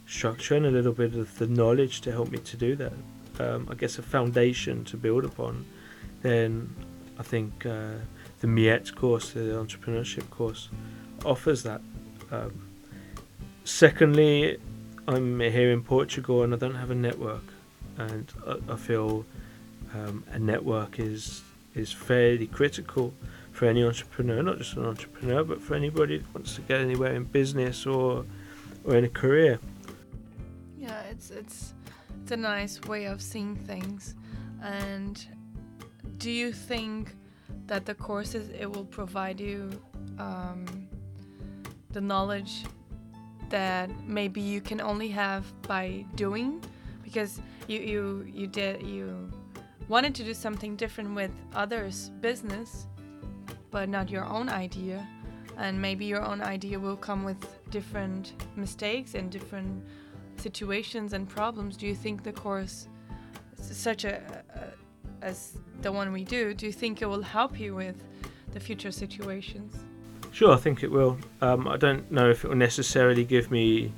structure 0.06 0.54
and 0.54 0.66
a 0.66 0.70
little 0.70 0.92
bit 0.92 1.14
of 1.14 1.38
the 1.38 1.46
knowledge 1.46 2.00
to 2.02 2.12
help 2.12 2.30
me 2.30 2.38
to 2.38 2.56
do 2.56 2.76
that. 2.76 2.92
Um, 3.38 3.68
I 3.70 3.74
guess 3.74 3.98
a 3.98 4.02
foundation 4.02 4.84
to 4.84 4.96
build 4.96 5.24
upon. 5.24 5.66
Then 6.22 6.74
I 7.18 7.22
think. 7.22 7.66
Uh, 7.66 7.96
the 8.44 8.50
Miet 8.50 8.94
course, 8.94 9.30
the 9.30 9.40
entrepreneurship 9.40 10.28
course, 10.28 10.68
offers 11.24 11.62
that. 11.62 11.80
Um, 12.30 12.68
secondly, 13.64 14.58
I'm 15.08 15.40
here 15.40 15.72
in 15.72 15.82
Portugal 15.82 16.42
and 16.42 16.52
I 16.52 16.58
don't 16.58 16.74
have 16.74 16.90
a 16.90 16.94
network, 16.94 17.44
and 17.96 18.30
I, 18.46 18.74
I 18.74 18.76
feel 18.76 19.24
um, 19.94 20.24
a 20.30 20.38
network 20.38 20.98
is 20.98 21.42
is 21.74 21.90
fairly 21.90 22.46
critical 22.46 23.14
for 23.54 23.66
any 23.66 23.84
entrepreneur, 23.84 24.42
not 24.42 24.58
just 24.58 24.76
an 24.76 24.84
entrepreneur, 24.84 25.44
but 25.44 25.62
for 25.62 25.76
anybody 25.76 26.18
that 26.18 26.34
wants 26.34 26.56
to 26.56 26.60
get 26.62 26.80
anywhere 26.80 27.14
in 27.14 27.22
business 27.24 27.86
or 27.86 28.26
or 28.84 28.96
in 28.96 29.04
a 29.04 29.08
career. 29.08 29.60
Yeah, 30.76 31.00
it's 31.02 31.30
it's 31.30 31.72
it's 32.20 32.32
a 32.32 32.36
nice 32.36 32.80
way 32.82 33.04
of 33.04 33.22
seeing 33.22 33.54
things. 33.54 34.16
And 34.60 35.24
do 36.18 36.30
you 36.30 36.52
think 36.52 37.14
that 37.66 37.86
the 37.86 37.94
courses 37.94 38.50
it 38.58 38.70
will 38.70 38.84
provide 38.84 39.38
you 39.40 39.70
um, 40.18 40.88
the 41.92 42.00
knowledge 42.00 42.64
that 43.50 43.88
maybe 44.04 44.40
you 44.40 44.60
can 44.60 44.80
only 44.80 45.08
have 45.08 45.44
by 45.62 46.04
doing 46.16 46.60
because 47.04 47.40
you 47.68 47.78
you 47.78 48.26
you 48.26 48.46
did 48.48 48.82
you 48.82 49.30
wanted 49.88 50.14
to 50.14 50.24
do 50.24 50.34
something 50.34 50.74
different 50.76 51.14
with 51.14 51.30
others 51.54 52.10
business 52.20 52.88
but 53.74 53.88
not 53.88 54.06
your 54.16 54.26
own 54.36 54.48
idea 54.48 54.98
and 55.56 55.72
maybe 55.86 56.04
your 56.04 56.22
own 56.30 56.40
idea 56.40 56.76
will 56.86 57.00
come 57.08 57.22
with 57.30 57.40
different 57.70 58.24
mistakes 58.56 59.14
and 59.14 59.24
different 59.38 59.72
situations 60.36 61.12
and 61.12 61.22
problems 61.28 61.76
do 61.76 61.84
you 61.86 61.96
think 62.04 62.22
the 62.22 62.32
course 62.32 62.76
such 63.88 64.04
a, 64.04 64.14
a 64.60 64.84
as 65.24 65.56
the 65.80 65.90
one 65.90 66.12
we 66.12 66.24
do, 66.24 66.54
do 66.54 66.66
you 66.66 66.72
think 66.72 67.02
it 67.02 67.06
will 67.06 67.22
help 67.22 67.58
you 67.58 67.74
with 67.74 67.96
the 68.52 68.60
future 68.60 68.92
situations? 68.92 69.74
Sure, 70.32 70.52
I 70.52 70.56
think 70.56 70.82
it 70.82 70.90
will. 70.90 71.16
Um, 71.40 71.66
I 71.66 71.76
don't 71.76 72.10
know 72.10 72.30
if 72.30 72.44
it 72.44 72.48
will 72.48 72.56
necessarily 72.56 73.24
give 73.24 73.50
me 73.50 73.92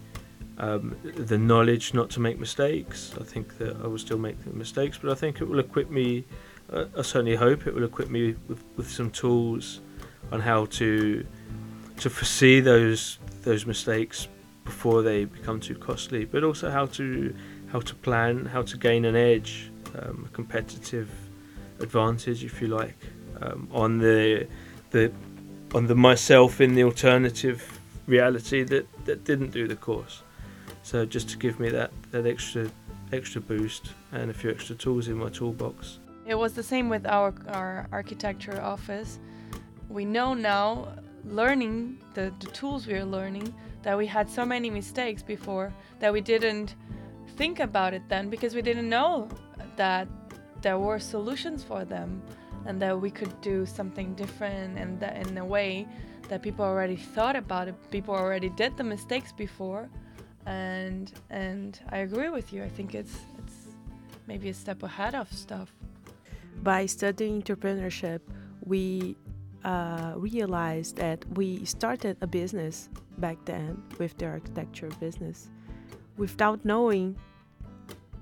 um, 0.58 0.96
the 1.02 1.36
knowledge 1.36 1.94
not 1.94 2.10
to 2.10 2.20
make 2.20 2.38
mistakes. 2.38 3.12
I 3.20 3.24
think 3.24 3.58
that 3.58 3.76
I 3.82 3.86
will 3.86 3.98
still 3.98 4.18
make 4.18 4.36
mistakes, 4.46 4.98
but 5.02 5.10
I 5.10 5.14
think 5.14 5.40
it 5.40 5.44
will 5.44 5.58
equip 5.58 5.90
me. 5.90 6.24
I 6.72 7.02
certainly 7.02 7.36
hope 7.36 7.66
it 7.66 7.74
will 7.74 7.84
equip 7.84 8.10
me 8.10 8.34
with, 8.48 8.62
with 8.76 8.90
some 8.90 9.10
tools 9.10 9.80
on 10.32 10.40
how 10.40 10.66
to 10.66 11.24
to 11.98 12.10
foresee 12.10 12.60
those 12.60 13.18
those 13.42 13.66
mistakes 13.66 14.28
before 14.64 15.02
they 15.02 15.24
become 15.24 15.60
too 15.60 15.76
costly, 15.76 16.24
but 16.24 16.42
also 16.42 16.70
how 16.70 16.86
to 16.86 17.34
how 17.72 17.80
to 17.80 17.94
plan, 17.94 18.46
how 18.46 18.62
to 18.62 18.76
gain 18.76 19.04
an 19.04 19.16
edge 19.16 19.70
um, 19.98 20.24
a 20.26 20.34
competitive 20.34 21.10
advantage, 21.80 22.44
if 22.44 22.60
you 22.60 22.68
like, 22.68 22.98
um, 23.40 23.68
on 23.72 23.98
the 23.98 24.46
the 24.90 25.12
on 25.74 25.86
the 25.86 25.94
myself 25.94 26.60
in 26.60 26.74
the 26.74 26.84
alternative 26.84 27.80
reality 28.06 28.62
that, 28.62 28.86
that 29.04 29.24
didn't 29.24 29.50
do 29.50 29.66
the 29.66 29.76
course. 29.76 30.22
So 30.82 31.04
just 31.04 31.28
to 31.30 31.38
give 31.38 31.58
me 31.58 31.68
that, 31.70 31.90
that 32.12 32.26
extra 32.26 32.70
extra 33.12 33.40
boost 33.40 33.90
and 34.12 34.30
a 34.30 34.34
few 34.34 34.50
extra 34.50 34.74
tools 34.74 35.08
in 35.08 35.16
my 35.16 35.28
toolbox. 35.28 35.98
It 36.26 36.34
was 36.34 36.54
the 36.54 36.62
same 36.62 36.88
with 36.88 37.06
our 37.06 37.32
our 37.48 37.86
architecture 37.92 38.60
office. 38.60 39.20
We 39.88 40.04
know 40.04 40.34
now, 40.34 40.88
learning 41.24 41.98
the, 42.14 42.34
the 42.40 42.48
tools 42.48 42.88
we 42.88 42.94
are 42.94 43.04
learning, 43.04 43.54
that 43.82 43.96
we 43.96 44.06
had 44.06 44.28
so 44.28 44.44
many 44.44 44.68
mistakes 44.68 45.22
before 45.22 45.72
that 46.00 46.12
we 46.12 46.20
didn't 46.20 46.74
think 47.36 47.60
about 47.60 47.94
it 47.94 48.02
then 48.08 48.28
because 48.28 48.54
we 48.54 48.62
didn't 48.62 48.88
know 48.88 49.28
that 49.76 50.08
there 50.62 50.78
were 50.78 50.98
solutions 50.98 51.62
for 51.62 51.84
them 51.84 52.20
and 52.64 52.82
that 52.82 53.00
we 53.00 53.10
could 53.10 53.40
do 53.40 53.64
something 53.64 54.14
different 54.14 54.76
and 54.78 54.98
that 54.98 55.14
in 55.24 55.38
a 55.38 55.44
way 55.44 55.86
that 56.28 56.42
people 56.42 56.64
already 56.64 56.96
thought 56.96 57.36
about 57.36 57.68
it 57.68 57.74
people 57.92 58.14
already 58.14 58.48
did 58.48 58.76
the 58.76 58.84
mistakes 58.84 59.30
before. 59.30 59.88
And 60.46 61.12
and 61.30 61.78
i 61.90 61.98
agree 61.98 62.30
with 62.30 62.52
you. 62.52 62.64
I 62.64 62.68
think 62.68 62.96
it's 62.96 63.16
it's 63.38 63.58
maybe 64.26 64.48
a 64.48 64.54
step 64.54 64.82
ahead 64.82 65.14
of 65.14 65.32
stuff 65.32 65.70
by 66.62 66.86
studying 66.86 67.42
entrepreneurship 67.42 68.20
we 68.64 69.16
uh, 69.64 70.12
realized 70.16 70.96
that 70.96 71.24
we 71.36 71.64
started 71.64 72.16
a 72.20 72.26
business 72.26 72.88
back 73.18 73.36
then 73.44 73.82
with 73.98 74.16
the 74.18 74.26
architecture 74.26 74.88
business 75.00 75.48
without 76.16 76.64
knowing 76.64 77.16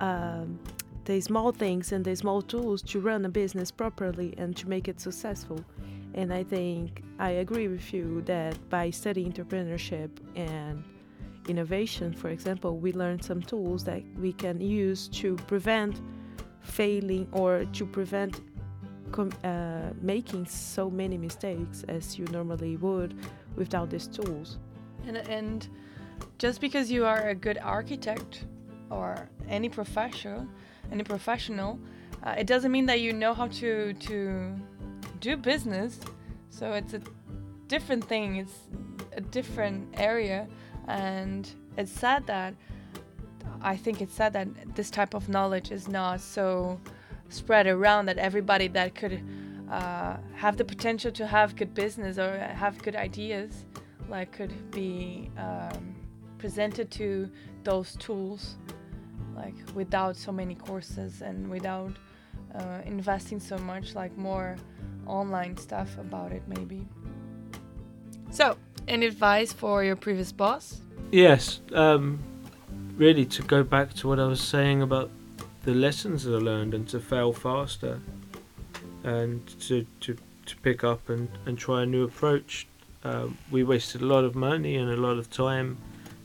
um, 0.00 0.58
the 1.04 1.20
small 1.20 1.52
things 1.52 1.92
and 1.92 2.04
the 2.04 2.16
small 2.16 2.40
tools 2.40 2.82
to 2.82 3.00
run 3.00 3.24
a 3.24 3.28
business 3.28 3.70
properly 3.70 4.34
and 4.38 4.56
to 4.56 4.68
make 4.68 4.88
it 4.88 5.00
successful. 5.00 5.62
And 6.14 6.32
I 6.32 6.44
think 6.44 7.02
I 7.18 7.30
agree 7.30 7.68
with 7.68 7.92
you 7.92 8.22
that 8.22 8.56
by 8.70 8.90
studying 8.90 9.32
entrepreneurship 9.32 10.10
and 10.36 10.82
innovation, 11.48 12.12
for 12.12 12.30
example, 12.30 12.78
we 12.78 12.92
learn 12.92 13.20
some 13.20 13.42
tools 13.42 13.84
that 13.84 14.02
we 14.18 14.32
can 14.32 14.60
use 14.60 15.08
to 15.08 15.36
prevent 15.36 16.00
failing 16.64 17.28
or 17.32 17.64
to 17.72 17.86
prevent 17.86 18.40
uh, 19.44 19.90
making 20.02 20.44
so 20.44 20.90
many 20.90 21.16
mistakes 21.16 21.84
as 21.88 22.18
you 22.18 22.24
normally 22.32 22.76
would 22.78 23.14
without 23.54 23.88
these 23.88 24.08
tools. 24.08 24.58
And, 25.06 25.16
and 25.16 25.68
just 26.38 26.60
because 26.60 26.90
you 26.90 27.06
are 27.06 27.28
a 27.28 27.34
good 27.34 27.58
architect 27.58 28.44
or 28.90 29.28
any 29.48 29.68
professional 29.68 30.48
any 30.92 31.02
professional, 31.02 31.78
uh, 32.22 32.34
it 32.36 32.46
doesn't 32.46 32.70
mean 32.70 32.86
that 32.86 33.00
you 33.00 33.12
know 33.12 33.34
how 33.34 33.48
to 33.48 33.92
to 33.94 34.54
do 35.20 35.36
business. 35.36 36.00
So 36.50 36.72
it's 36.72 36.94
a 36.94 37.00
different 37.68 38.04
thing. 38.04 38.36
It's 38.36 38.58
a 39.16 39.20
different 39.20 39.94
area, 39.98 40.46
and 40.86 41.50
it's 41.76 41.92
sad 41.92 42.26
that 42.26 42.54
I 43.64 43.76
think 43.76 44.02
it's 44.02 44.14
sad 44.14 44.34
that 44.34 44.48
this 44.76 44.90
type 44.90 45.14
of 45.14 45.28
knowledge 45.28 45.70
is 45.70 45.88
not 45.88 46.20
so 46.20 46.78
spread 47.30 47.66
around 47.66 48.06
that 48.06 48.18
everybody 48.18 48.68
that 48.68 48.94
could 48.94 49.22
uh, 49.70 50.18
have 50.34 50.58
the 50.58 50.64
potential 50.64 51.10
to 51.12 51.26
have 51.26 51.56
good 51.56 51.72
business 51.72 52.18
or 52.18 52.38
have 52.38 52.80
good 52.82 52.94
ideas 52.94 53.64
like 54.10 54.32
could 54.32 54.70
be 54.70 55.30
um, 55.38 55.96
presented 56.36 56.90
to 56.90 57.30
those 57.64 57.96
tools 57.96 58.56
like 59.34 59.54
without 59.74 60.14
so 60.14 60.30
many 60.30 60.54
courses 60.54 61.22
and 61.22 61.48
without 61.48 61.96
uh, 62.54 62.80
investing 62.84 63.40
so 63.40 63.56
much 63.58 63.94
like 63.94 64.14
more 64.18 64.56
online 65.06 65.56
stuff 65.56 65.96
about 65.98 66.32
it 66.32 66.42
maybe. 66.46 66.86
So 68.30 68.58
any 68.86 69.06
advice 69.06 69.54
for 69.54 69.82
your 69.82 69.96
previous 69.96 70.32
boss? 70.32 70.82
Yes, 71.10 71.60
um, 71.72 72.18
really 72.96 73.24
to 73.26 73.42
go 73.42 73.62
back 73.62 73.92
to 73.94 74.08
what 74.08 74.20
I 74.20 74.26
was 74.26 74.40
saying 74.40 74.82
about 74.82 75.10
the 75.64 75.74
lessons 75.74 76.24
that 76.24 76.34
I 76.34 76.38
learned 76.38 76.74
and 76.74 76.88
to 76.88 77.00
fail 77.00 77.32
faster 77.32 78.00
and 79.02 79.46
to, 79.62 79.86
to, 80.00 80.16
to 80.46 80.56
pick 80.58 80.84
up 80.84 81.08
and, 81.08 81.28
and 81.46 81.58
try 81.58 81.82
a 81.82 81.86
new 81.86 82.04
approach. 82.04 82.66
Um, 83.02 83.36
we 83.50 83.64
wasted 83.64 84.00
a 84.02 84.06
lot 84.06 84.24
of 84.24 84.34
money 84.34 84.76
and 84.76 84.90
a 84.90 84.96
lot 84.96 85.18
of 85.18 85.30
time 85.30 85.78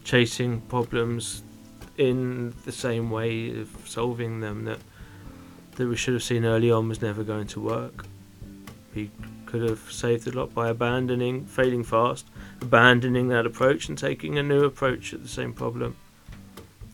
chasing 0.04 0.62
problems 0.62 1.44
in 1.98 2.54
the 2.66 2.72
same 2.72 3.12
way 3.12 3.60
of 3.60 3.70
solving 3.86 4.40
them 4.40 4.66
that 4.66 4.80
that 5.76 5.88
we 5.88 5.96
should 5.96 6.14
have 6.14 6.24
seen 6.24 6.44
early 6.44 6.70
on 6.70 6.90
was 6.90 7.02
never 7.02 7.24
going 7.24 7.48
to 7.48 7.62
work. 7.62 8.06
We 8.94 9.10
could 9.46 9.62
have 9.62 9.80
saved 9.90 10.28
a 10.28 10.32
lot 10.32 10.54
by 10.54 10.68
abandoning, 10.68 11.46
failing 11.46 11.86
fast, 11.86 12.28
abandoning 12.62 13.30
that 13.30 13.46
approach 13.46 13.88
and 13.88 13.98
taking 13.98 14.38
a 14.38 14.44
new 14.44 14.66
approach 14.66 15.14
at 15.14 15.24
the 15.24 15.30
same 15.30 15.54
problem. 15.54 15.96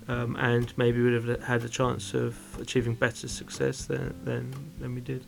Um, 0.07 0.35
and 0.35 0.71
maybe 0.77 0.99
we 1.01 1.11
would 1.11 1.27
have 1.27 1.41
had 1.43 1.63
a 1.63 1.69
chance 1.69 2.13
of 2.13 2.37
achieving 2.59 2.93
better 2.93 3.27
success 3.27 3.85
than, 3.85 4.13
than, 4.23 4.53
than 4.79 4.93
we 4.93 5.01
did. 5.01 5.25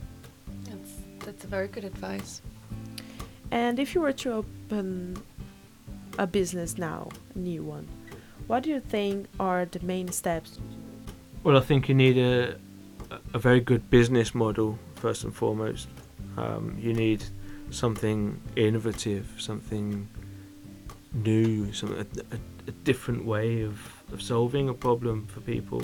that's 0.66 0.92
that's 1.26 1.44
a 1.44 1.48
very 1.48 1.68
good 1.68 1.84
advice 1.84 2.42
And 3.52 3.80
if 3.80 3.96
you 3.96 4.02
were 4.02 4.14
to 4.14 4.34
open 4.34 5.18
a 6.18 6.28
business 6.28 6.78
now, 6.78 7.10
a 7.36 7.40
new 7.40 7.64
one, 7.64 7.88
what 8.48 8.64
do 8.64 8.70
you 8.70 8.80
think 8.80 9.28
are 9.40 9.66
the 9.66 9.80
main 9.82 10.12
steps? 10.12 10.60
Well, 11.44 11.58
I 11.58 11.62
think 11.62 11.88
you 11.88 11.96
need 11.96 12.18
a, 12.18 12.58
a 13.34 13.40
very 13.40 13.62
good 13.62 13.90
business 13.90 14.36
model 14.36 14.78
first 14.96 15.24
and 15.24 15.34
foremost. 15.34 15.88
Um, 16.38 16.78
you 16.80 16.94
need 16.94 17.24
something 17.72 18.40
innovative, 18.56 19.26
something 19.38 20.08
new, 21.14 21.72
some 21.74 21.94
a, 21.94 22.06
a, 22.36 22.40
a 22.68 22.72
different 22.84 23.26
way 23.26 23.62
of, 23.62 23.97
of 24.12 24.22
solving 24.22 24.70
a 24.70 24.74
problem 24.74 25.28
for 25.28 25.42
people. 25.42 25.82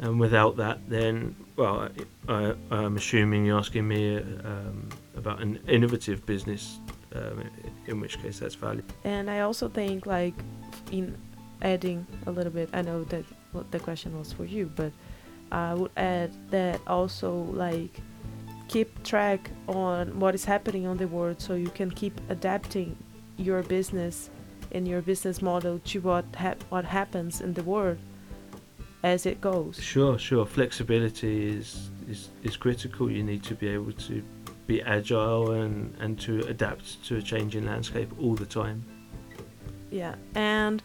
And 0.00 0.18
without 0.18 0.56
that, 0.56 0.78
then 0.88 1.36
well, 1.56 1.88
I, 2.28 2.54
I'm 2.70 2.96
assuming 2.96 3.44
you're 3.46 3.58
asking 3.58 3.86
me 3.86 4.16
um, 4.16 4.88
about 5.16 5.40
an 5.40 5.58
innovative 5.68 6.24
business, 6.26 6.78
um, 7.14 7.44
in 7.86 8.00
which 8.00 8.20
case 8.22 8.38
that's 8.38 8.54
valid. 8.54 8.84
And 9.04 9.30
I 9.30 9.40
also 9.40 9.68
think, 9.68 10.06
like, 10.06 10.34
in 10.90 11.16
adding 11.60 12.06
a 12.26 12.30
little 12.30 12.52
bit, 12.52 12.70
I 12.72 12.82
know 12.82 13.04
that 13.04 13.24
what 13.52 13.70
the 13.70 13.78
question 13.78 14.18
was 14.18 14.32
for 14.32 14.44
you, 14.44 14.70
but 14.74 14.92
I 15.52 15.74
would 15.74 15.90
add 15.96 16.32
that 16.50 16.80
also, 16.86 17.34
like, 17.34 18.00
keep 18.68 19.02
track 19.04 19.50
on 19.68 20.18
what 20.18 20.34
is 20.34 20.44
happening 20.44 20.86
on 20.86 20.96
the 20.96 21.06
world 21.06 21.40
so 21.40 21.54
you 21.54 21.68
can 21.68 21.90
keep 21.90 22.18
adapting 22.30 22.96
your 23.36 23.62
business 23.62 24.30
and 24.72 24.88
your 24.88 25.02
business 25.02 25.40
model 25.42 25.80
to 25.84 26.00
what 26.00 26.24
hap- 26.34 26.62
what 26.70 26.84
happens 26.84 27.40
in 27.40 27.54
the 27.54 27.62
world 27.62 27.98
as 29.02 29.26
it 29.26 29.40
goes. 29.40 29.80
Sure, 29.80 30.18
sure. 30.18 30.46
Flexibility 30.46 31.48
is, 31.48 31.90
is 32.08 32.28
is 32.42 32.56
critical. 32.56 33.10
You 33.10 33.22
need 33.22 33.42
to 33.44 33.54
be 33.54 33.68
able 33.68 33.92
to 33.92 34.22
be 34.66 34.82
agile 34.82 35.52
and, 35.52 35.94
and 36.00 36.18
to 36.20 36.40
adapt 36.46 37.04
to 37.06 37.16
a 37.16 37.22
changing 37.22 37.66
landscape 37.66 38.10
all 38.20 38.34
the 38.34 38.46
time. 38.46 38.84
Yeah, 39.90 40.14
and 40.34 40.82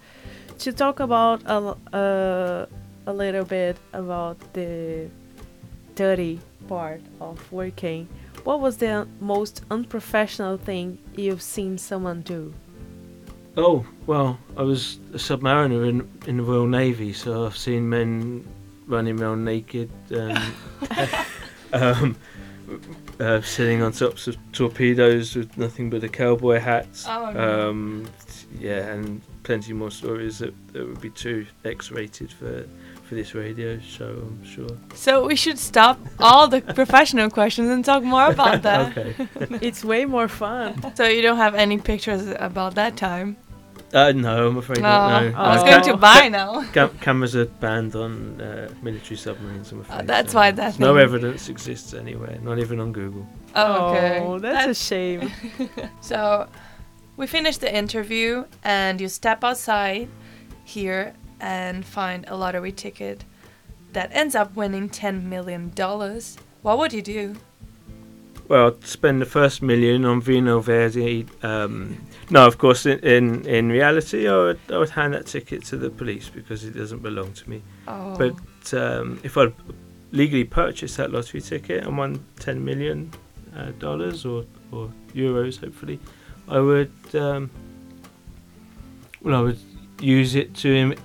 to 0.59 0.73
talk 0.73 0.99
about 0.99 1.41
a, 1.45 1.77
uh, 1.95 2.65
a 3.05 3.13
little 3.13 3.45
bit 3.45 3.77
about 3.93 4.37
the 4.53 5.09
dirty 5.95 6.39
part 6.67 7.01
of 7.21 7.51
working, 7.51 8.09
what 8.43 8.59
was 8.59 8.77
the 8.77 9.07
most 9.19 9.63
unprofessional 9.71 10.57
thing 10.57 10.97
you've 11.15 11.41
seen 11.41 11.77
someone 11.77 12.21
do? 12.21 12.53
Oh 13.57 13.83
well, 14.05 14.37
I 14.55 14.61
was 14.61 14.99
a 15.13 15.17
submariner 15.17 15.89
in 15.89 16.07
in 16.27 16.37
the 16.37 16.43
Royal 16.43 16.67
Navy, 16.67 17.11
so 17.11 17.47
I've 17.47 17.57
seen 17.57 17.89
men 17.89 18.47
running 18.85 19.19
around 19.19 19.43
naked 19.43 19.89
and 20.11 20.39
um, 21.73 22.15
uh, 23.19 23.41
sitting 23.41 23.81
on 23.81 23.93
tops 23.93 24.27
of 24.27 24.37
torpedoes 24.51 25.35
with 25.35 25.57
nothing 25.57 25.89
but 25.89 26.03
a 26.03 26.09
cowboy 26.09 26.59
hat. 26.59 26.87
Oh, 27.07 27.31
no. 27.31 27.69
um, 27.69 28.09
yeah, 28.59 28.91
and 28.93 29.21
plenty 29.41 29.73
more 29.73 29.89
stories 29.89 30.37
that, 30.37 30.53
that 30.73 30.87
would 30.87 31.01
be 31.01 31.09
too 31.09 31.47
X-rated 31.65 32.31
for 32.31 32.67
for 33.03 33.15
this 33.15 33.33
radio 33.33 33.79
show. 33.79 34.09
I'm 34.09 34.43
sure. 34.43 34.67
so 34.93 35.25
we 35.25 35.35
should 35.35 35.57
stop 35.57 35.97
all 36.19 36.47
the 36.47 36.61
professional 36.75 37.31
questions 37.31 37.69
and 37.69 37.83
talk 37.83 38.03
more 38.03 38.27
about 38.27 38.61
that 38.63 38.97
okay. 38.97 39.29
it's 39.61 39.83
way 39.83 40.03
more 40.05 40.27
fun. 40.27 40.93
so 40.93 41.07
you 41.07 41.21
don't 41.21 41.37
have 41.37 41.55
any 41.55 41.77
pictures 41.77 42.27
about 42.37 42.75
that 42.75 42.97
time 42.97 43.37
Uh, 43.93 44.11
no, 44.11 44.47
I'm 44.49 44.57
afraid 44.57 44.79
oh, 44.79 44.81
not. 44.81 45.23
No. 45.23 45.37
i 45.37 45.55
was 45.55 45.63
Uh, 45.63 45.65
going 45.69 45.83
to 45.83 45.97
buy 45.97 46.27
now 46.27 46.61
Cam- 46.73 46.97
cameras 46.99 47.35
are 47.37 47.45
banned 47.45 47.95
on 47.95 48.41
uh, 48.41 48.69
military 48.81 49.15
submarines. 49.15 49.71
I'm 49.71 49.79
afraid. 49.81 50.01
Oh, 50.01 50.05
that's 50.05 50.33
so 50.33 50.39
why 50.39 50.51
that 50.51 50.77
no 50.77 50.97
evidence 50.97 51.47
exists 51.47 51.93
anywhere, 51.93 52.37
not 52.43 52.59
even 52.59 52.79
on 52.81 52.91
Google. 52.91 53.25
oh, 53.55 53.85
okay 53.95 54.19
Oh, 54.21 54.39
that's, 54.39 54.67
a 54.67 54.73
shame. 54.73 55.31
So, 56.01 56.47
we 57.15 57.27
finish 57.27 57.57
the 57.57 57.73
interview, 57.73 58.45
and 58.63 58.99
you 58.99 59.07
step 59.07 59.43
outside 59.43 60.09
here 60.65 61.13
and 61.39 61.85
find 61.85 62.25
a 62.27 62.35
lottery 62.35 62.73
ticket 62.73 63.23
that 63.93 64.09
ends 64.11 64.35
up 64.35 64.55
winning 64.55 64.89
$10 64.89 65.23
million. 65.23 65.71
What 66.61 66.77
would 66.77 66.91
you 66.93 67.01
do? 67.01 67.35
Well, 68.47 68.67
I'd 68.67 68.85
spend 68.85 69.21
the 69.21 69.25
first 69.25 69.61
million 69.61 70.05
on 70.05 70.21
Vinho 70.21 70.63
Verde. 70.63 71.25
Um, 71.43 71.97
no, 72.29 72.47
of 72.47 72.57
course, 72.57 72.85
in, 72.85 72.99
in 72.99 73.45
in 73.45 73.69
reality, 73.69 74.27
I 74.27 74.35
would, 74.37 74.59
I 74.71 74.77
would 74.77 74.89
hand 74.89 75.13
that 75.13 75.25
ticket 75.25 75.65
to 75.65 75.77
the 75.77 75.89
police 75.89 76.29
because 76.29 76.63
it 76.63 76.71
doesn't 76.71 77.01
belong 77.03 77.33
to 77.33 77.49
me. 77.49 77.61
Oh, 77.87 78.15
But 78.17 78.73
um, 78.73 79.19
if 79.23 79.37
I'd 79.37 79.53
legally 80.11 80.45
purchased 80.45 80.95
that 80.97 81.11
lottery 81.11 81.41
ticket 81.41 81.83
and 81.85 81.97
won 81.97 82.23
ten 82.39 82.63
million 82.63 83.11
uh, 83.55 83.71
dollars 83.79 84.25
or, 84.25 84.45
or 84.71 84.89
euros, 85.13 85.59
hopefully, 85.59 85.99
I 86.47 86.59
would. 86.59 86.91
Um, 87.15 87.49
well, 89.21 89.35
I 89.35 89.41
would 89.41 89.59
use 89.99 90.35
it 90.35 90.53
to 90.55 90.73
Im- 90.73 90.95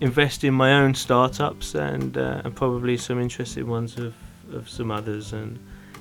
invest 0.00 0.42
in 0.44 0.54
my 0.54 0.72
own 0.72 0.94
startups 0.94 1.74
and 1.74 2.16
uh, 2.16 2.40
and 2.44 2.54
probably 2.56 2.96
some 2.96 3.20
interesting 3.20 3.66
ones 3.66 3.98
of, 3.98 4.14
of 4.54 4.68
some 4.70 4.90
others 4.90 5.34
and 5.34 5.58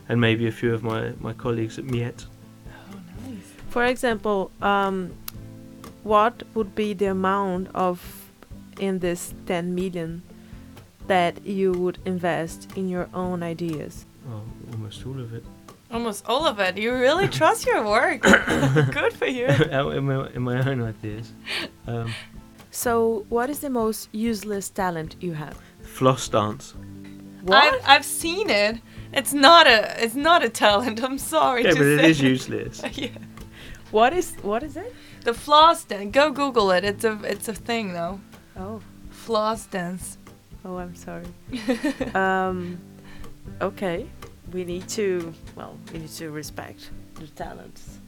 and 0.10 0.20
maybe 0.22 0.48
a 0.48 0.52
few 0.52 0.74
of 0.74 0.84
my, 0.84 1.14
my 1.20 1.34
colleagues 1.34 1.78
at 1.80 1.86
Miet. 1.86 2.26
oh, 2.68 2.98
nice. 3.30 3.44
For 3.70 3.86
example, 3.86 4.52
um, 4.62 5.12
what 6.04 6.44
would 6.54 6.76
be 6.76 6.94
the 6.94 7.08
amount 7.08 7.70
of 7.76 8.00
in 8.80 9.00
this 9.00 9.34
10 9.48 9.74
million 9.74 10.22
that 11.08 11.46
you 11.46 11.72
would 11.72 11.98
invest 12.06 12.70
in 12.76 12.90
your 12.90 13.08
own 13.14 13.42
ideas? 13.44 14.06
Oh, 14.30 14.42
almost 14.72 15.06
all 15.06 15.20
of 15.20 15.34
it. 15.34 15.44
Almost 15.92 16.26
all 16.28 16.46
of 16.46 16.60
it. 16.60 16.78
You 16.78 16.94
really 16.94 17.28
trust 17.28 17.66
your 17.66 17.84
work. 17.86 18.22
Good 18.92 19.14
for 19.14 19.28
you. 19.28 19.46
In 19.72 20.06
my, 20.06 20.28
in 20.34 20.42
my 20.42 20.58
own 20.70 20.82
ideas. 20.82 21.32
Um, 21.88 22.12
So, 22.72 23.26
what 23.30 23.50
is 23.50 23.60
the 23.60 23.70
most 23.70 24.10
useless 24.12 24.70
talent 24.70 25.16
you 25.22 25.34
have? 25.34 25.58
floss 25.84 26.28
dance. 26.28 26.74
I've, 27.50 27.80
I've 27.88 28.04
seen 28.06 28.50
it. 28.50 28.80
It's 29.14 29.34
not 29.34 29.68
a 29.68 30.04
it's 30.04 30.16
not 30.16 30.44
a 30.44 30.50
talent. 30.50 31.02
I'm 31.04 31.18
sorry 31.18 31.64
Yeah, 31.64 31.72
to 31.72 31.78
but 31.78 31.86
it 31.86 32.00
say. 32.00 32.10
is 32.12 32.22
useless. 32.22 32.82
yeah. 32.98 33.10
What 33.92 34.14
is 34.14 34.36
what 34.42 34.64
is 34.64 34.76
it? 34.78 34.94
The 35.24 35.34
floss 35.34 35.84
dance. 35.86 36.12
Go 36.14 36.32
Google 36.32 36.72
it. 36.72 36.84
It's 36.84 37.04
a 37.06 37.20
it's 37.24 37.48
a 37.48 37.54
thing 37.54 37.94
though. 37.94 38.20
Oh, 38.58 38.82
Floss 39.10 39.66
dance. 39.68 40.18
oh, 40.64 40.78
I'm 40.78 40.96
sorry. 40.96 41.26
um, 42.14 42.78
okay, 43.62 44.08
we 44.52 44.64
need 44.66 44.88
to 44.90 45.34
well, 45.56 45.78
we 45.92 46.00
need 46.00 46.12
to 46.18 46.30
respect 46.32 46.92
the 47.16 47.28
talents, 47.28 48.00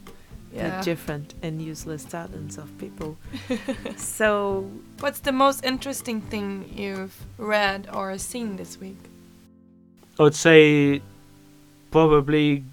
Yeah. 0.52 0.78
the 0.78 0.84
different 0.84 1.34
and 1.42 1.60
useless 1.60 2.04
talents 2.04 2.56
of 2.58 2.68
people. 2.78 3.16
so, 3.96 4.70
What's 5.00 5.20
the 5.20 5.32
most 5.32 5.64
interesting 5.64 6.20
thing 6.20 6.70
you've 6.76 7.14
read 7.38 7.88
or 7.92 8.16
seen 8.18 8.56
this 8.56 8.78
week? 8.80 8.98
I 10.18 10.22
would 10.22 10.34
say 10.34 11.00
probably 11.90 12.64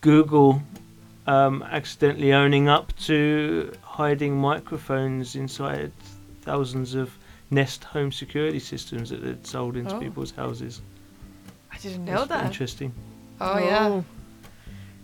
Google 0.00 0.62
um, 1.26 1.62
accidentally 1.64 2.32
owning 2.32 2.68
up 2.68 2.96
to 3.00 3.72
hiding 3.82 4.36
microphones 4.40 5.36
inside 5.36 5.92
thousands 6.42 6.94
of 6.94 7.12
Nest 7.50 7.84
home 7.84 8.10
security 8.12 8.58
systems 8.58 9.10
that 9.10 9.22
they'd 9.22 9.46
sold 9.46 9.76
into 9.76 9.96
Oh. 9.96 10.00
people's 10.00 10.30
houses. 10.30 10.80
I 11.72 11.76
didn't 11.78 12.04
know 12.04 12.24
That's 12.24 12.28
that. 12.28 12.44
Interesting. 12.46 12.92
Oh, 13.40 13.58
yeah. 13.58 14.02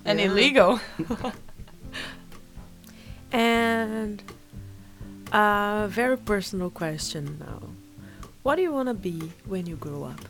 And 0.05 0.19
Yeah. 0.19 0.27
illegal. 0.27 0.81
And 3.33 4.23
a 5.33 5.87
very 5.91 6.17
personal 6.17 6.71
question 6.71 7.37
now. 7.41 7.63
What 8.45 8.57
do 8.57 8.63
you 8.63 8.73
want 8.73 8.89
to 8.89 8.95
be 8.95 9.33
when 9.47 9.65
you 9.65 9.77
grow 9.77 10.05
up? 10.05 10.21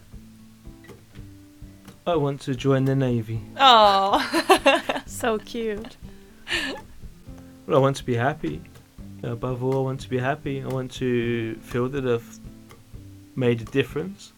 I 2.07 2.15
want 2.15 2.41
to 2.43 2.55
join 2.55 2.85
the 2.85 2.95
navy. 2.95 3.41
Oh. 3.59 4.23
So 5.07 5.39
cute. 5.39 5.97
Well, 7.67 7.77
I 7.77 7.81
want 7.81 7.97
to 7.97 8.05
be 8.05 8.15
happy. 8.15 8.61
Above 9.23 9.65
all, 9.65 9.79
I 9.79 9.81
want 9.81 10.01
to 10.01 10.09
be 10.09 10.19
happy. 10.19 10.63
I 10.63 10.67
want 10.67 10.93
to 10.93 11.57
feel 11.57 11.89
that 11.89 12.07
I've 12.07 12.39
made 13.37 13.63
a 13.63 13.65
difference, 13.65 14.33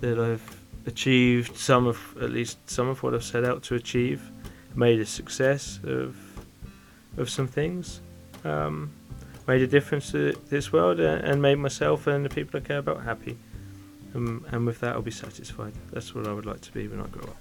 that 0.00 0.18
I've 0.18 0.60
achieved 0.86 1.56
some 1.56 1.86
of, 1.86 1.98
at 2.20 2.30
least 2.30 2.58
some 2.68 2.88
of 2.88 3.02
what 3.02 3.14
I've 3.14 3.24
set 3.24 3.44
out 3.44 3.62
to 3.64 3.76
achieve, 3.76 4.30
made 4.74 5.00
a 5.00 5.06
success 5.06 5.80
of, 5.84 6.16
of 7.16 7.30
some 7.30 7.46
things, 7.46 8.00
um, 8.44 8.90
made 9.50 9.62
a 9.62 9.66
difference 9.66 10.12
to 10.12 10.20
this 10.48 10.72
world, 10.72 11.00
and, 11.00 11.18
and 11.28 11.42
made 11.42 11.58
myself 11.68 12.06
and 12.06 12.24
the 12.24 12.32
people 12.38 12.60
I 12.60 12.62
care 12.70 12.78
about 12.78 13.02
happy. 13.02 13.34
Um, 14.14 14.46
and 14.52 14.60
with 14.68 14.78
that, 14.80 14.92
I'll 14.94 15.10
be 15.12 15.18
satisfied. 15.26 15.74
That's 15.92 16.14
what 16.14 16.26
I 16.30 16.32
would 16.36 16.46
like 16.46 16.60
to 16.68 16.72
be 16.72 16.82
when 16.90 17.00
I 17.00 17.08
grow 17.16 17.28
up. 17.34 17.40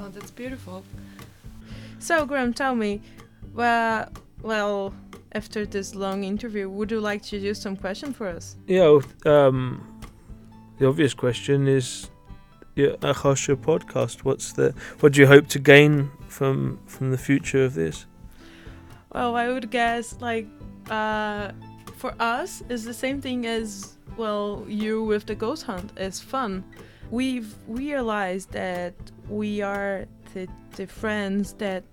oh, 0.00 0.08
that's 0.08 0.30
beautiful. 0.30 0.82
So, 1.98 2.14
Graham, 2.26 2.52
tell 2.54 2.74
me, 2.74 2.92
well, 3.54 4.08
well, 4.50 4.94
after 5.32 5.60
this 5.66 5.94
long 5.94 6.24
interview, 6.24 6.70
would 6.76 6.90
you 6.90 7.00
like 7.00 7.22
to 7.30 7.36
do 7.38 7.52
some 7.54 7.76
question 7.76 8.12
for 8.18 8.26
us? 8.28 8.56
Yeah, 8.66 8.88
well, 8.88 9.36
um, 9.36 9.60
the 10.78 10.86
obvious 10.88 11.14
question 11.14 11.68
is, 11.68 12.10
yeah, 12.74 12.96
Arrocha 13.10 13.56
podcast. 13.56 14.24
What's 14.24 14.52
the 14.52 14.74
what 15.00 15.12
do 15.12 15.20
you 15.20 15.26
hope 15.26 15.46
to 15.48 15.58
gain 15.58 16.10
from 16.28 16.80
from 16.86 17.10
the 17.10 17.18
future 17.28 17.62
of 17.68 17.74
this? 17.74 18.06
Well, 19.12 19.36
I 19.36 19.48
would 19.52 19.70
guess 19.70 20.16
like 20.20 20.46
uh, 20.92 21.52
for 21.96 22.14
us 22.20 22.62
is 22.68 22.84
the 22.84 22.94
same 22.94 23.20
thing 23.20 23.46
as 23.46 23.96
well 24.16 24.64
you 24.68 25.02
with 25.04 25.24
the 25.26 25.34
ghost 25.34 25.62
hunt. 25.62 25.92
It's 25.96 26.20
fun. 26.20 26.64
We've 27.10 27.54
realized 27.66 28.52
that 28.52 28.94
we 29.28 29.62
are 29.62 30.06
the, 30.34 30.48
the 30.76 30.86
friends 30.86 31.54
that 31.54 31.84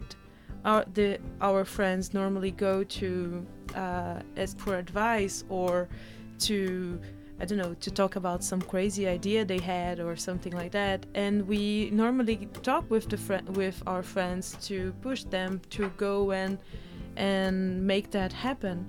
our 0.65 0.83
the 0.93 1.19
our 1.39 1.63
friends 1.63 2.13
normally 2.13 2.51
go 2.51 2.83
to 2.83 3.45
uh, 3.75 4.19
ask 4.35 4.59
for 4.59 4.77
advice 4.77 5.45
or 5.49 5.87
to 6.39 6.99
I 7.39 7.45
don't 7.45 7.57
know 7.57 7.73
to 7.73 7.91
talk 7.91 8.17
about 8.17 8.43
some 8.43 8.61
crazy 8.61 9.07
idea 9.07 9.45
they 9.45 9.59
had 9.59 10.01
or 10.01 10.17
something 10.17 10.51
like 10.51 10.71
that. 10.71 11.05
And 11.15 11.47
we 11.47 11.89
normally 11.91 12.49
talk 12.63 12.89
with 12.89 13.09
the 13.09 13.17
fri 13.17 13.39
with 13.53 13.81
our 13.87 14.03
friends 14.03 14.57
to 14.67 14.93
push 15.01 15.23
them 15.23 15.61
to 15.69 15.89
go 15.95 16.31
and 16.31 16.57
and 17.19 17.85
make 17.85 18.09
that 18.11 18.31
happen 18.33 18.87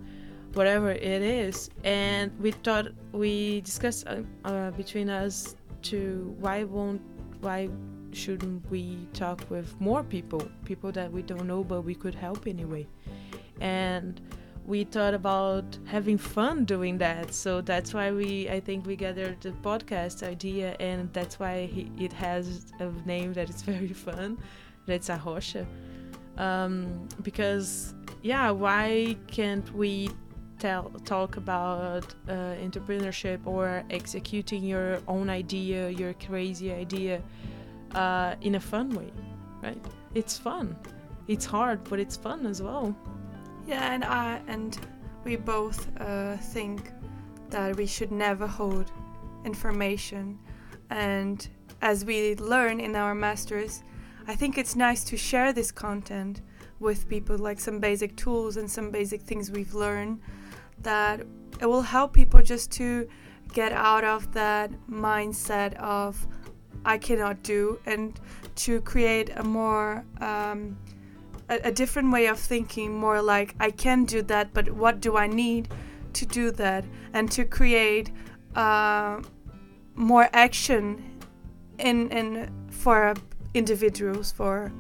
whatever 0.55 0.91
it 0.91 1.23
is. 1.23 1.71
And 1.85 2.33
we 2.41 2.53
thought 2.53 2.89
we 3.13 3.61
discussed 3.61 4.07
uh, 4.07 4.23
uh, 4.45 4.71
between 4.73 5.11
us 5.11 5.57
to 5.83 6.35
why 6.39 6.65
won't 6.65 7.03
why 7.41 7.69
shouldn't 8.13 8.69
we 8.71 9.09
talk 9.15 9.41
with 9.49 9.81
more 9.81 10.03
people 10.03 10.43
people 10.65 10.93
that 10.93 11.11
we 11.11 11.23
don't 11.23 11.47
know 11.47 11.63
but 11.65 11.83
we 11.83 11.95
could 11.95 12.15
help 12.15 12.47
anyway. 12.47 12.87
And 13.61 14.21
we 14.67 14.85
thought 14.85 15.15
about 15.15 15.79
having 15.87 16.19
fun 16.19 16.65
doing 16.65 16.99
that. 16.99 17.35
So 17.35 17.61
that's 17.61 17.95
why 17.95 18.13
we 18.13 18.49
i 18.51 18.61
think 18.61 18.87
we 18.87 18.97
gathered 18.97 19.41
the 19.41 19.53
podcast 19.69 20.23
idea 20.23 20.77
and 20.81 21.13
that's 21.13 21.39
why 21.39 21.67
he, 21.67 21.91
it 21.99 22.13
has 22.13 22.73
a 22.81 22.91
name 23.07 23.33
that 23.35 23.49
is 23.49 23.63
very 23.63 23.93
fun. 23.93 24.39
That's 24.87 25.09
Arrocha 25.09 25.67
um, 26.37 27.09
because 27.23 27.95
yeah 28.23 28.51
why 28.51 29.17
can't 29.27 29.75
we 29.75 30.11
tell 30.59 30.91
talk 31.05 31.37
about 31.37 32.15
uh, 32.29 32.55
entrepreneurship 32.63 33.41
or 33.47 33.83
executing 33.91 34.63
your 34.63 35.01
own 35.09 35.31
idea 35.31 35.89
your 35.89 36.13
crazy 36.15 36.71
idea 36.73 37.23
uh, 37.95 38.35
in 38.43 38.57
a 38.57 38.61
fun 38.61 38.91
way 38.91 39.11
right? 39.63 39.85
It's 40.15 40.39
fun. 40.39 40.77
It's 41.29 41.45
hard 41.45 41.85
but 41.85 41.99
it's 42.01 42.17
fun 42.17 42.47
as 42.47 42.63
well. 42.63 42.95
Yeah, 43.67 43.93
and 43.93 44.05
I 44.05 44.41
and 44.49 44.79
we 45.25 45.37
both 45.37 45.89
uh, 46.01 46.37
think 46.37 46.93
that 47.51 47.77
we 47.77 47.87
should 47.87 48.11
never 48.11 48.47
hold 48.47 48.91
information. 49.45 50.39
And 50.91 51.47
as 51.83 52.05
we 52.05 52.37
learn 52.37 52.81
in 52.81 52.97
our 52.97 53.15
masters, 53.15 53.83
I 54.31 54.37
think 54.37 54.59
it's 54.59 54.77
nice 54.77 55.03
to 55.11 55.17
share 55.17 55.53
this 55.53 55.73
content 55.73 56.41
with 56.79 57.09
people, 57.09 57.37
like 57.37 57.59
some 57.59 57.81
basic 57.81 58.15
tools 58.15 58.57
and 58.59 58.71
some 58.71 58.93
basic 58.93 59.23
things 59.23 59.51
we've 59.51 59.75
learned 59.75 60.21
that 60.83 61.23
it 61.61 61.67
will 61.67 61.83
help 61.83 62.13
people 62.13 62.41
just 62.41 62.71
to 62.79 63.09
get 63.53 63.73
out 63.73 64.05
of 64.05 64.33
that 64.35 64.71
mindset 64.89 65.75
of 65.79 66.29
I 66.85 66.97
cannot 66.97 67.43
do 67.43 67.81
and 67.87 68.21
to 68.67 68.81
create 68.83 69.31
a 69.35 69.43
more 69.43 70.05
um, 70.21 70.79
a, 71.49 71.57
a 71.65 71.73
different 71.73 72.13
way 72.13 72.27
of 72.27 72.39
thinking, 72.39 72.97
more 72.97 73.21
like 73.21 73.57
I 73.59 73.73
can 73.73 74.05
do 74.05 74.23
that, 74.23 74.55
but 74.55 74.71
what 74.71 75.01
do 75.01 75.17
I 75.17 75.27
need 75.27 75.75
to 76.13 76.25
do 76.25 76.53
that, 76.53 76.85
and 77.13 77.29
to 77.33 77.45
create 77.45 78.13
uh, 78.55 79.23
more 79.97 80.29
action 80.33 81.19
in 81.81 82.11
in 82.13 82.49
for 82.71 83.15
individuals, 83.55 84.33
for 84.33 84.73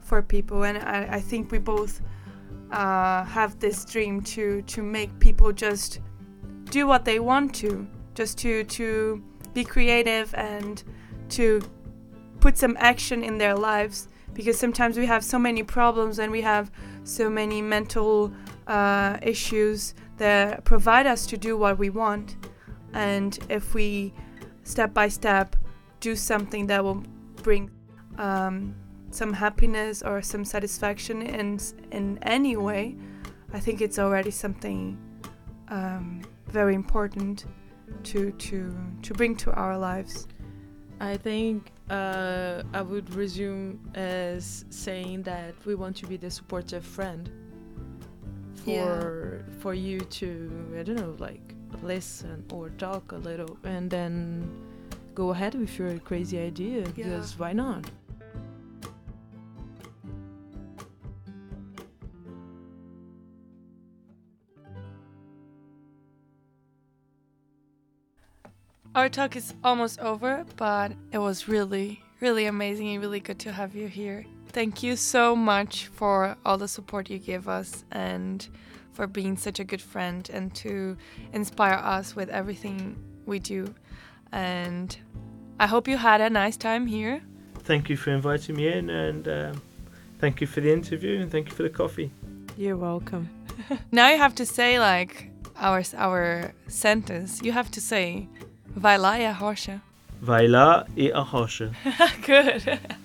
for 0.00 0.22
people, 0.22 0.64
and 0.64 0.78
I, 0.78 1.16
I 1.16 1.20
think 1.20 1.50
we 1.50 1.58
both 1.58 2.00
uh, 2.70 3.24
have 3.24 3.58
this 3.58 3.84
dream 3.84 4.22
to 4.22 4.62
to 4.62 4.82
make 4.82 5.18
people 5.18 5.52
just 5.52 6.00
do 6.70 6.86
what 6.86 7.04
they 7.04 7.20
want 7.20 7.54
to, 7.56 7.86
just 8.14 8.38
to 8.38 8.64
to 8.64 9.22
be 9.54 9.64
creative 9.64 10.34
and 10.34 10.82
to 11.30 11.60
put 12.40 12.56
some 12.56 12.76
action 12.78 13.24
in 13.24 13.38
their 13.38 13.54
lives 13.54 14.08
because 14.34 14.58
sometimes 14.58 14.96
we 14.96 15.06
have 15.06 15.24
so 15.24 15.38
many 15.38 15.62
problems 15.62 16.20
and 16.20 16.30
we 16.30 16.40
have 16.42 16.70
so 17.02 17.28
many 17.28 17.60
mental 17.60 18.32
uh, 18.66 19.18
issues 19.22 19.94
that 20.18 20.64
provide 20.64 21.06
us 21.06 21.26
to 21.26 21.36
do 21.36 21.56
what 21.56 21.78
we 21.78 21.90
want. 21.90 22.36
And 22.92 23.38
if 23.48 23.74
we 23.74 24.12
step 24.62 24.94
by 24.94 25.08
step 25.08 25.56
do 26.00 26.14
something 26.14 26.66
that 26.68 26.84
will 26.84 27.02
bring 27.42 27.70
um, 28.18 28.74
some 29.10 29.32
happiness 29.32 30.02
or 30.02 30.20
some 30.20 30.44
satisfaction 30.44 31.22
in 31.22 31.58
in 31.92 32.18
any 32.22 32.56
way, 32.56 32.96
I 33.52 33.60
think 33.60 33.80
it's 33.80 33.98
already 33.98 34.30
something 34.30 34.98
um, 35.68 36.22
very 36.48 36.74
important 36.74 37.46
to 38.04 38.32
to 38.32 38.74
to 39.02 39.14
bring 39.14 39.36
to 39.36 39.52
our 39.52 39.78
lives. 39.78 40.28
I 41.00 41.16
think 41.16 41.70
uh, 41.90 42.62
I 42.74 42.82
would 42.82 43.14
resume 43.14 43.80
as 43.94 44.64
saying 44.70 45.22
that 45.22 45.54
we 45.64 45.74
want 45.76 45.96
to 45.98 46.06
be 46.06 46.16
the 46.16 46.30
supportive 46.30 46.84
friend 46.84 47.30
for 48.64 49.44
for 49.60 49.74
you 49.74 50.00
to 50.00 50.28
I 50.78 50.82
don't 50.82 50.96
know 50.96 51.14
like 51.18 51.54
listen 51.82 52.44
or 52.52 52.70
talk 52.70 53.12
a 53.12 53.16
little 53.16 53.56
and 53.62 53.88
then 53.88 54.50
go 55.14 55.30
ahead 55.30 55.54
with 55.54 55.78
your 55.78 55.98
crazy 56.00 56.38
idea 56.38 56.82
because 56.94 57.38
why 57.38 57.52
not? 57.52 57.88
Our 68.98 69.08
talk 69.08 69.36
is 69.36 69.54
almost 69.62 70.00
over, 70.00 70.44
but 70.56 70.90
it 71.12 71.18
was 71.18 71.46
really, 71.46 72.02
really 72.18 72.46
amazing 72.46 72.88
and 72.88 73.00
really 73.00 73.20
good 73.20 73.38
to 73.38 73.52
have 73.52 73.76
you 73.76 73.86
here. 73.86 74.26
Thank 74.48 74.82
you 74.82 74.96
so 74.96 75.36
much 75.36 75.86
for 75.86 76.36
all 76.44 76.58
the 76.58 76.66
support 76.66 77.08
you 77.08 77.20
give 77.20 77.48
us 77.48 77.84
and 77.92 78.44
for 78.90 79.06
being 79.06 79.36
such 79.36 79.60
a 79.60 79.64
good 79.64 79.80
friend 79.80 80.28
and 80.32 80.52
to 80.56 80.96
inspire 81.32 81.74
us 81.74 82.16
with 82.16 82.28
everything 82.28 82.96
we 83.24 83.38
do. 83.38 83.72
And 84.32 84.98
I 85.60 85.68
hope 85.68 85.86
you 85.86 85.96
had 85.96 86.20
a 86.20 86.28
nice 86.28 86.56
time 86.56 86.84
here. 86.88 87.22
Thank 87.60 87.88
you 87.88 87.96
for 87.96 88.10
inviting 88.10 88.56
me 88.56 88.66
in, 88.66 88.90
and 88.90 89.28
um, 89.28 89.62
thank 90.18 90.40
you 90.40 90.48
for 90.48 90.60
the 90.60 90.72
interview, 90.72 91.20
and 91.20 91.30
thank 91.30 91.50
you 91.50 91.54
for 91.54 91.62
the 91.62 91.70
coffee. 91.70 92.10
You're 92.56 92.76
welcome. 92.76 93.28
Now 93.92 94.10
you 94.10 94.18
have 94.18 94.34
to 94.34 94.44
say 94.44 94.80
like 94.80 95.30
our 95.54 95.84
our 95.96 96.52
sentence. 96.66 97.42
You 97.44 97.52
have 97.52 97.70
to 97.70 97.80
say 97.80 98.28
Vai 98.74 98.98
lá 98.98 99.18
e 99.18 99.26
arrocha. 99.26 99.80
Vai 100.20 100.46
lá 100.48 100.86
e 100.96 101.12
arrocha. 101.12 101.72
Good. 102.26 102.98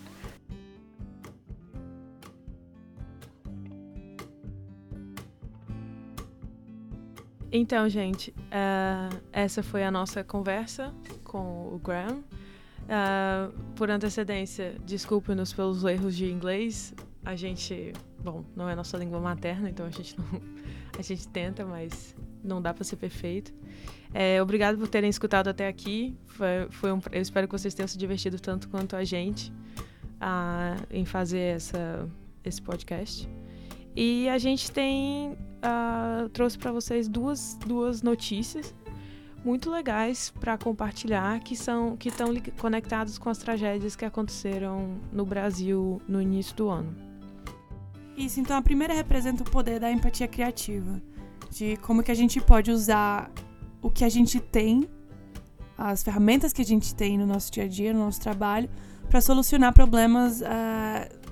Então, 7.55 7.87
gente, 7.87 8.33
eh, 8.49 9.09
essa 9.31 9.61
foi 9.61 9.83
a 9.83 9.91
nossa 9.91 10.23
conversa 10.23 10.91
com 11.23 11.71
o 11.71 11.77
Graham. 11.77 12.23
Eh, 12.89 13.49
por 13.75 13.91
antecedência, 13.91 14.75
desculpe-nos 14.83 15.53
pelos 15.53 15.83
erros 15.83 16.15
de 16.15 16.25
inglês. 16.31 16.95
A 17.23 17.35
gente, 17.35 17.93
bom, 18.23 18.43
não 18.55 18.67
é 18.67 18.75
nossa 18.75 18.97
língua 18.97 19.19
materna, 19.19 19.69
então 19.69 19.85
a 19.85 19.91
gente 19.91 20.17
não, 20.17 20.25
a 20.97 21.01
gente 21.03 21.27
tenta, 21.27 21.63
mas 21.63 22.15
não 22.43 22.59
dá 22.59 22.73
para 22.73 22.83
ser 22.83 22.95
perfeito. 22.95 23.53
Eh, 24.13 24.41
obrigado 24.41 24.77
por 24.77 24.87
terem 24.87 25.09
escutado 25.09 25.47
até 25.47 25.67
aqui. 25.67 26.15
Foi, 26.25 26.67
foi 26.69 26.91
um, 26.91 26.99
eu 27.11 27.21
espero 27.21 27.47
que 27.47 27.51
vocês 27.51 27.73
tenham 27.73 27.87
se 27.87 27.97
divertido 27.97 28.39
tanto 28.39 28.69
quanto 28.69 28.95
a 28.95 29.03
gente 29.03 29.51
ah, 30.21 30.75
em 30.91 31.03
fazer 31.03 31.55
essa, 31.55 32.07
esse 32.43 32.61
podcast. 32.61 33.27
E 33.95 34.27
a 34.29 34.37
gente 34.37 34.71
tem 34.71 35.37
uh, 35.63 36.29
trouxe 36.29 36.57
para 36.57 36.71
vocês 36.71 37.07
duas, 37.07 37.57
duas 37.65 38.01
notícias 38.01 38.73
muito 39.43 39.69
legais 39.69 40.33
para 40.39 40.57
compartilhar 40.57 41.39
que 41.41 41.55
são 41.55 41.97
que 41.97 42.09
estão 42.09 42.33
conectadas 42.57 43.17
com 43.17 43.29
as 43.29 43.37
tragédias 43.37 43.95
que 43.95 44.05
aconteceram 44.05 44.97
no 45.11 45.25
Brasil 45.25 46.01
no 46.07 46.21
início 46.21 46.55
do 46.55 46.69
ano. 46.69 46.95
Isso, 48.15 48.39
então 48.39 48.55
a 48.55 48.61
primeira 48.61 48.93
representa 48.93 49.43
o 49.43 49.49
poder 49.49 49.79
da 49.79 49.91
empatia 49.91 50.27
criativa, 50.27 51.01
de 51.49 51.77
como 51.77 52.03
que 52.03 52.11
a 52.11 52.15
gente 52.15 52.39
pode 52.39 52.71
usar 52.71 53.29
o 53.83 53.91
que 53.91 54.03
a 54.03 54.09
gente 54.09 54.39
tem, 54.39 54.89
as 55.77 56.01
ferramentas 56.01 56.53
que 56.53 56.61
a 56.61 56.65
gente 56.65 56.95
tem 56.95 57.17
no 57.17 57.27
nosso 57.27 57.51
dia 57.51 57.65
a 57.65 57.67
dia, 57.67 57.93
no 57.93 57.99
nosso 57.99 58.21
trabalho, 58.21 58.69
para 59.09 59.21
solucionar 59.21 59.73
problemas 59.73 60.41
uh, 60.41 61.23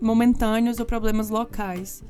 momentâneos 0.00 0.78
ou 0.78 0.86
problemas 0.86 1.30
locais. 1.30 2.04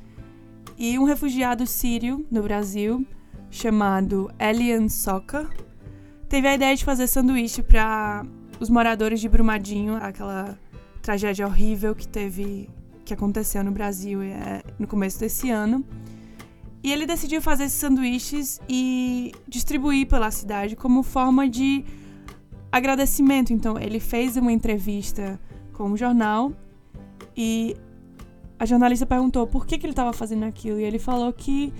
E 0.76 0.98
um 0.98 1.04
refugiado 1.04 1.66
sírio 1.66 2.26
no 2.30 2.42
Brasil, 2.42 3.06
chamado 3.50 4.30
Elian 4.38 4.88
Soka, 4.88 5.48
teve 6.28 6.48
a 6.48 6.54
ideia 6.54 6.74
de 6.74 6.84
fazer 6.84 7.06
sanduíche 7.06 7.62
para 7.62 8.24
os 8.58 8.68
moradores 8.68 9.20
de 9.20 9.28
Brumadinho, 9.28 9.96
aquela 9.96 10.58
tragédia 11.00 11.46
horrível 11.46 11.94
que 11.94 12.06
teve 12.06 12.68
que 13.04 13.14
aconteceu 13.14 13.64
no 13.64 13.72
Brasil 13.72 14.22
é, 14.22 14.62
no 14.78 14.86
começo 14.86 15.18
desse 15.18 15.50
ano. 15.50 15.84
E 16.82 16.92
ele 16.92 17.06
decidiu 17.06 17.42
fazer 17.42 17.64
esses 17.64 17.78
sanduíches 17.78 18.60
e 18.68 19.32
distribuir 19.46 20.06
pela 20.06 20.30
cidade 20.30 20.74
como 20.76 21.02
forma 21.02 21.48
de 21.48 21.84
agradecimento. 22.72 23.52
Então, 23.52 23.78
ele 23.78 24.00
fez 24.00 24.36
uma 24.36 24.52
entrevista 24.52 25.38
com 25.72 25.84
o 25.84 25.92
um 25.92 25.96
jornal 25.96 26.52
e 27.36 27.76
a 28.58 28.64
jornalista 28.64 29.04
perguntou 29.04 29.46
por 29.46 29.66
que, 29.66 29.76
que 29.78 29.86
ele 29.86 29.92
estava 29.92 30.12
fazendo 30.12 30.44
aquilo. 30.44 30.80
E 30.80 30.84
ele 30.84 30.98
falou 30.98 31.32
que 31.32 31.72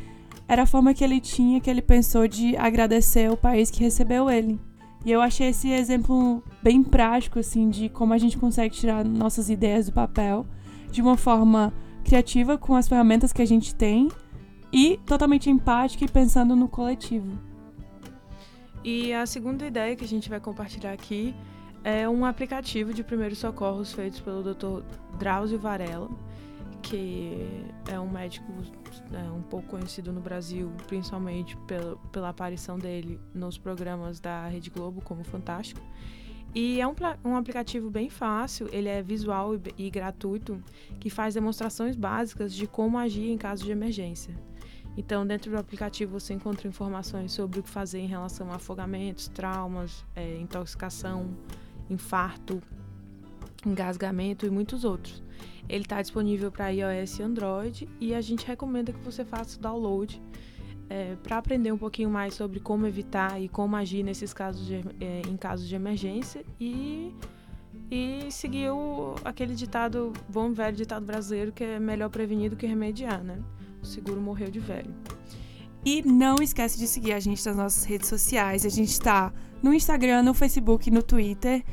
era 0.46 0.62
a 0.62 0.66
forma 0.66 0.92
que 0.92 1.05
ele 1.05 1.20
tinha, 1.20 1.61
que 1.61 1.70
ele 1.70 1.82
pensou 1.82 2.26
de 2.26 2.57
agradecer 2.57 3.30
o 3.30 3.36
país 3.36 3.70
que 3.70 3.80
recebeu 3.82 4.28
ele. 4.28 4.59
E 5.05 5.11
eu 5.11 5.22
achei 5.22 5.48
esse 5.48 5.70
exemplo 5.70 6.42
bem 6.62 6.82
prático, 6.82 7.38
assim, 7.38 7.70
de 7.70 7.88
como 7.88 8.12
a 8.12 8.18
gente 8.18 8.36
consegue 8.36 8.74
tirar 8.74 9.05
nossas 9.05 9.48
ideias 9.48 9.86
do 9.86 9.92
papel 9.92 10.46
de 10.90 11.01
uma 11.01 11.16
forma 11.16 11.72
criativa 12.05 12.59
com 12.59 12.74
as 12.74 12.88
ferramentas 12.88 13.32
que 13.32 13.40
a 13.40 13.46
gente 13.46 13.74
tem 13.74 14.09
e 14.72 14.98
totalmente 15.06 15.50
empática 15.50 16.04
e 16.04 16.08
pensando 16.08 16.54
no 16.54 16.68
coletivo. 16.68 17.38
E 18.82 19.12
a 19.12 19.26
segunda 19.26 19.66
ideia 19.66 19.94
que 19.94 20.04
a 20.04 20.08
gente 20.08 20.30
vai 20.30 20.40
compartilhar 20.40 20.92
aqui 20.92 21.34
é 21.84 22.08
um 22.08 22.24
aplicativo 22.24 22.92
de 22.92 23.02
primeiros 23.02 23.38
socorros 23.38 23.92
feito 23.92 24.22
pelo 24.22 24.42
Dr. 24.42 24.82
Drauzio 25.18 25.58
Varela, 25.58 26.08
que 26.82 27.62
é 27.90 27.98
um 28.00 28.08
médico 28.08 28.50
é, 29.12 29.30
um 29.30 29.42
pouco 29.42 29.68
conhecido 29.68 30.12
no 30.12 30.20
Brasil, 30.20 30.72
principalmente 30.86 31.56
pela, 31.66 31.96
pela 32.10 32.28
aparição 32.30 32.78
dele 32.78 33.20
nos 33.34 33.58
programas 33.58 34.18
da 34.18 34.46
Rede 34.48 34.70
Globo, 34.70 35.02
como 35.02 35.22
Fantástico. 35.24 35.80
E 36.54 36.80
é 36.80 36.86
um, 36.86 36.94
um 37.24 37.36
aplicativo 37.36 37.90
bem 37.90 38.10
fácil, 38.10 38.68
ele 38.72 38.88
é 38.88 39.02
visual 39.02 39.54
e, 39.54 39.60
e 39.86 39.90
gratuito, 39.90 40.60
que 40.98 41.08
faz 41.08 41.34
demonstrações 41.34 41.94
básicas 41.94 42.52
de 42.52 42.66
como 42.66 42.98
agir 42.98 43.30
em 43.30 43.38
caso 43.38 43.64
de 43.64 43.70
emergência. 43.70 44.34
Então, 44.97 45.26
dentro 45.26 45.51
do 45.51 45.57
aplicativo 45.57 46.18
você 46.18 46.34
encontra 46.34 46.66
informações 46.68 47.32
sobre 47.32 47.61
o 47.61 47.62
que 47.62 47.70
fazer 47.70 48.01
em 48.01 48.07
relação 48.07 48.51
a 48.53 48.57
afogamentos, 48.57 49.28
traumas, 49.28 50.05
é, 50.14 50.36
intoxicação, 50.38 51.30
infarto, 51.88 52.62
engasgamento 53.64 54.47
e 54.47 54.51
muitos 54.51 54.84
outros. 54.84 55.22
Ele 55.68 55.84
está 55.84 56.03
disponível 56.03 56.51
para 56.51 56.68
iOS 56.70 57.18
e 57.18 57.22
Android 57.22 57.88
e 58.01 58.14
a 58.14 58.20
gente 58.20 58.47
recomenda 58.47 58.93
que 58.93 58.99
você 59.01 59.24
faça 59.24 59.57
o 59.59 59.61
download 59.61 60.20
é, 60.88 61.16
para 61.22 61.38
aprender 61.38 61.70
um 61.70 61.78
pouquinho 61.78 62.11
mais 62.11 62.34
sobre 62.34 62.59
como 62.59 62.86
evitar 62.86 63.41
e 63.41 63.49
como 63.49 63.76
agir 63.76 64.03
nesses 64.03 64.34
casos 64.34 64.66
de, 64.66 64.84
é, 65.01 65.22
em 65.28 65.36
casos 65.36 65.68
de 65.68 65.76
emergência 65.76 66.45
e, 66.59 67.14
e 67.88 68.26
seguir 68.30 68.70
o, 68.70 69.14
aquele 69.24 69.55
ditado, 69.55 70.12
bom 70.28 70.53
velho 70.53 70.76
ditado 70.76 71.07
brasileiro 71.07 71.53
que 71.53 71.62
é 71.62 71.78
melhor 71.78 72.11
prevenir 72.11 72.51
do 72.51 72.57
que 72.57 72.66
remediar, 72.66 73.22
né? 73.22 73.38
O 73.82 73.86
seguro 73.86 74.20
morreu 74.20 74.50
de 74.50 74.60
velho. 74.60 74.94
E 75.84 76.02
não 76.02 76.36
esquece 76.42 76.78
de 76.78 76.86
seguir 76.86 77.12
a 77.12 77.20
gente 77.20 77.44
nas 77.46 77.56
nossas 77.56 77.84
redes 77.84 78.08
sociais. 78.08 78.66
A 78.66 78.68
gente 78.68 78.90
está 78.90 79.32
no 79.62 79.72
Instagram, 79.72 80.22
no 80.22 80.34
Facebook, 80.34 80.90
no 80.90 81.02
Twitter. 81.02 81.64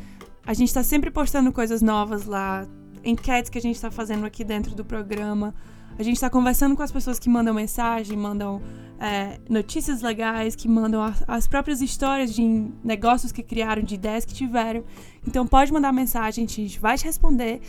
A 0.46 0.54
gente 0.54 0.70
está 0.70 0.82
sempre 0.82 1.12
postando 1.12 1.52
coisas 1.52 1.82
novas 1.82 2.26
lá, 2.26 2.66
enquetes 3.04 3.50
que 3.50 3.58
a 3.58 3.62
gente 3.62 3.76
está 3.76 3.92
fazendo 3.92 4.26
aqui 4.26 4.44
dentro 4.46 4.74
do 4.74 4.86
programa. 4.86 5.54
A 6.00 6.04
gente 6.04 6.16
está 6.16 6.30
conversando 6.30 6.76
com 6.76 6.84
as 6.84 6.92
pessoas 6.92 7.20
que 7.20 7.28
mandam 7.28 7.54
mensagem, 7.54 8.16
mandam 8.16 8.62
é, 9.00 9.40
notícias 9.50 10.02
legais, 10.02 10.56
que 10.56 10.68
mandam 10.68 11.02
a, 11.02 11.14
as 11.28 11.48
próprias 11.48 11.82
histórias 11.82 12.34
de 12.34 12.44
negócios 12.84 13.32
que 13.32 13.44
criaram, 13.44 13.82
de 13.82 13.96
ideias 13.96 14.24
que 14.24 14.34
tiveram. 14.34 14.84
Então 15.28 15.46
pode 15.46 15.74
mandar 15.74 15.92
mensagem, 15.92 16.46
a 16.46 16.48
gente 16.48 16.80
vai 16.80 16.98
te 16.98 17.06
responder 17.06 17.62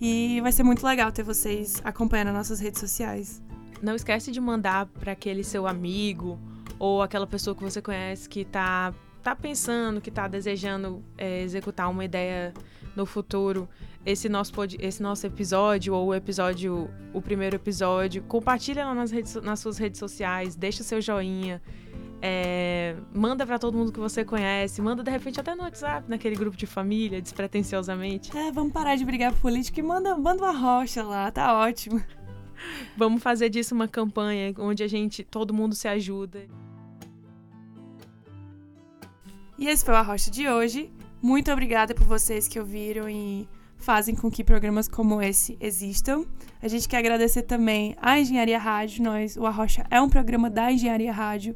e 0.00 0.40
vai 0.40 0.52
ser 0.52 0.62
muito 0.62 0.84
legal 0.86 1.12
ter 1.12 1.22
vocês 1.22 1.80
acompanhando 1.84 2.28
as 2.28 2.34
nossas 2.34 2.60
redes 2.60 2.80
sociais. 2.80 3.42
Não 3.82 3.96
esquece 3.96 4.30
de 4.30 4.40
mandar 4.40 4.86
para 4.86 5.12
aquele 5.12 5.42
seu 5.42 5.66
amigo 5.66 6.38
ou 6.78 7.02
aquela 7.02 7.26
pessoa 7.26 7.54
que 7.54 7.62
você 7.62 7.82
conhece 7.82 8.28
que 8.28 8.40
está 8.40 8.94
tá 9.22 9.36
pensando, 9.36 10.00
que 10.00 10.08
está 10.08 10.26
desejando 10.28 11.02
é, 11.18 11.42
executar 11.42 11.90
uma 11.90 12.04
ideia 12.04 12.54
no 12.94 13.06
futuro, 13.06 13.68
esse 14.04 14.28
nosso, 14.28 14.52
pod, 14.52 14.76
esse 14.80 15.02
nosso 15.02 15.26
episódio 15.26 15.94
ou 15.94 16.08
o 16.08 16.14
episódio, 16.14 16.90
o 17.12 17.22
primeiro 17.22 17.56
episódio, 17.56 18.22
compartilha 18.24 18.84
lá 18.84 18.94
nas, 18.94 19.10
redes, 19.10 19.34
nas 19.36 19.60
suas 19.60 19.78
redes 19.78 19.98
sociais, 19.98 20.54
deixa 20.54 20.82
o 20.82 20.84
seu 20.84 21.00
joinha, 21.00 21.62
é, 22.20 22.94
manda 23.12 23.46
para 23.46 23.58
todo 23.58 23.76
mundo 23.76 23.92
que 23.92 23.98
você 23.98 24.24
conhece, 24.24 24.82
manda 24.82 25.02
de 25.02 25.10
repente 25.10 25.40
até 25.40 25.54
no 25.54 25.62
WhatsApp, 25.62 26.08
naquele 26.08 26.36
grupo 26.36 26.56
de 26.56 26.66
família, 26.66 27.20
despretensiosamente. 27.20 28.36
É, 28.36 28.52
vamos 28.52 28.72
parar 28.72 28.96
de 28.96 29.04
brigar 29.04 29.32
por 29.32 29.40
política 29.40 29.80
e 29.80 29.82
manda, 29.82 30.16
manda 30.16 30.42
uma 30.42 30.52
rocha 30.52 31.02
lá, 31.02 31.30
tá 31.30 31.56
ótimo. 31.58 32.02
Vamos 32.96 33.22
fazer 33.22 33.48
disso 33.48 33.74
uma 33.74 33.88
campanha 33.88 34.54
onde 34.58 34.82
a 34.82 34.88
gente, 34.88 35.22
todo 35.24 35.54
mundo 35.54 35.74
se 35.74 35.88
ajuda. 35.88 36.46
E 39.58 39.68
esse 39.68 39.84
foi 39.84 39.94
o 39.94 39.96
Arrocha 39.96 40.30
de 40.30 40.48
hoje. 40.48 40.90
Muito 41.22 41.52
obrigada 41.52 41.94
por 41.94 42.04
vocês 42.04 42.48
que 42.48 42.58
ouviram 42.58 43.08
e 43.08 43.48
fazem 43.76 44.14
com 44.14 44.30
que 44.30 44.42
programas 44.42 44.88
como 44.88 45.22
esse 45.22 45.56
existam. 45.60 46.24
A 46.60 46.68
gente 46.68 46.88
quer 46.88 46.98
agradecer 46.98 47.42
também 47.42 47.94
à 48.00 48.18
Engenharia 48.18 48.58
Rádio. 48.58 49.04
Nós, 49.04 49.36
o 49.36 49.46
Arrocha 49.46 49.86
é 49.90 50.00
um 50.00 50.08
programa 50.08 50.50
da 50.50 50.72
Engenharia 50.72 51.12
Rádio. 51.12 51.54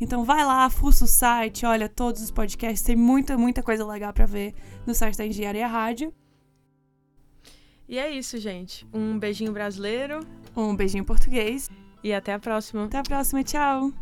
Então 0.00 0.24
vai 0.24 0.44
lá, 0.44 0.70
fuça 0.70 1.04
o 1.04 1.08
site, 1.08 1.66
olha 1.66 1.88
todos 1.88 2.22
os 2.22 2.30
podcasts, 2.30 2.82
tem 2.82 2.94
muita, 2.94 3.36
muita 3.36 3.62
coisa 3.62 3.84
legal 3.84 4.12
para 4.12 4.26
ver 4.26 4.54
no 4.86 4.94
site 4.94 5.18
da 5.18 5.26
Engenharia 5.26 5.66
Rádio. 5.66 6.12
E 7.88 7.98
é 7.98 8.10
isso, 8.10 8.36
gente. 8.38 8.86
Um 8.92 9.18
beijinho 9.18 9.52
brasileiro, 9.52 10.20
um 10.54 10.76
beijinho 10.76 11.04
português 11.04 11.70
e 12.04 12.12
até 12.12 12.34
a 12.34 12.38
próxima. 12.38 12.84
Até 12.84 12.98
a 12.98 13.02
próxima, 13.02 13.42
tchau. 13.42 13.92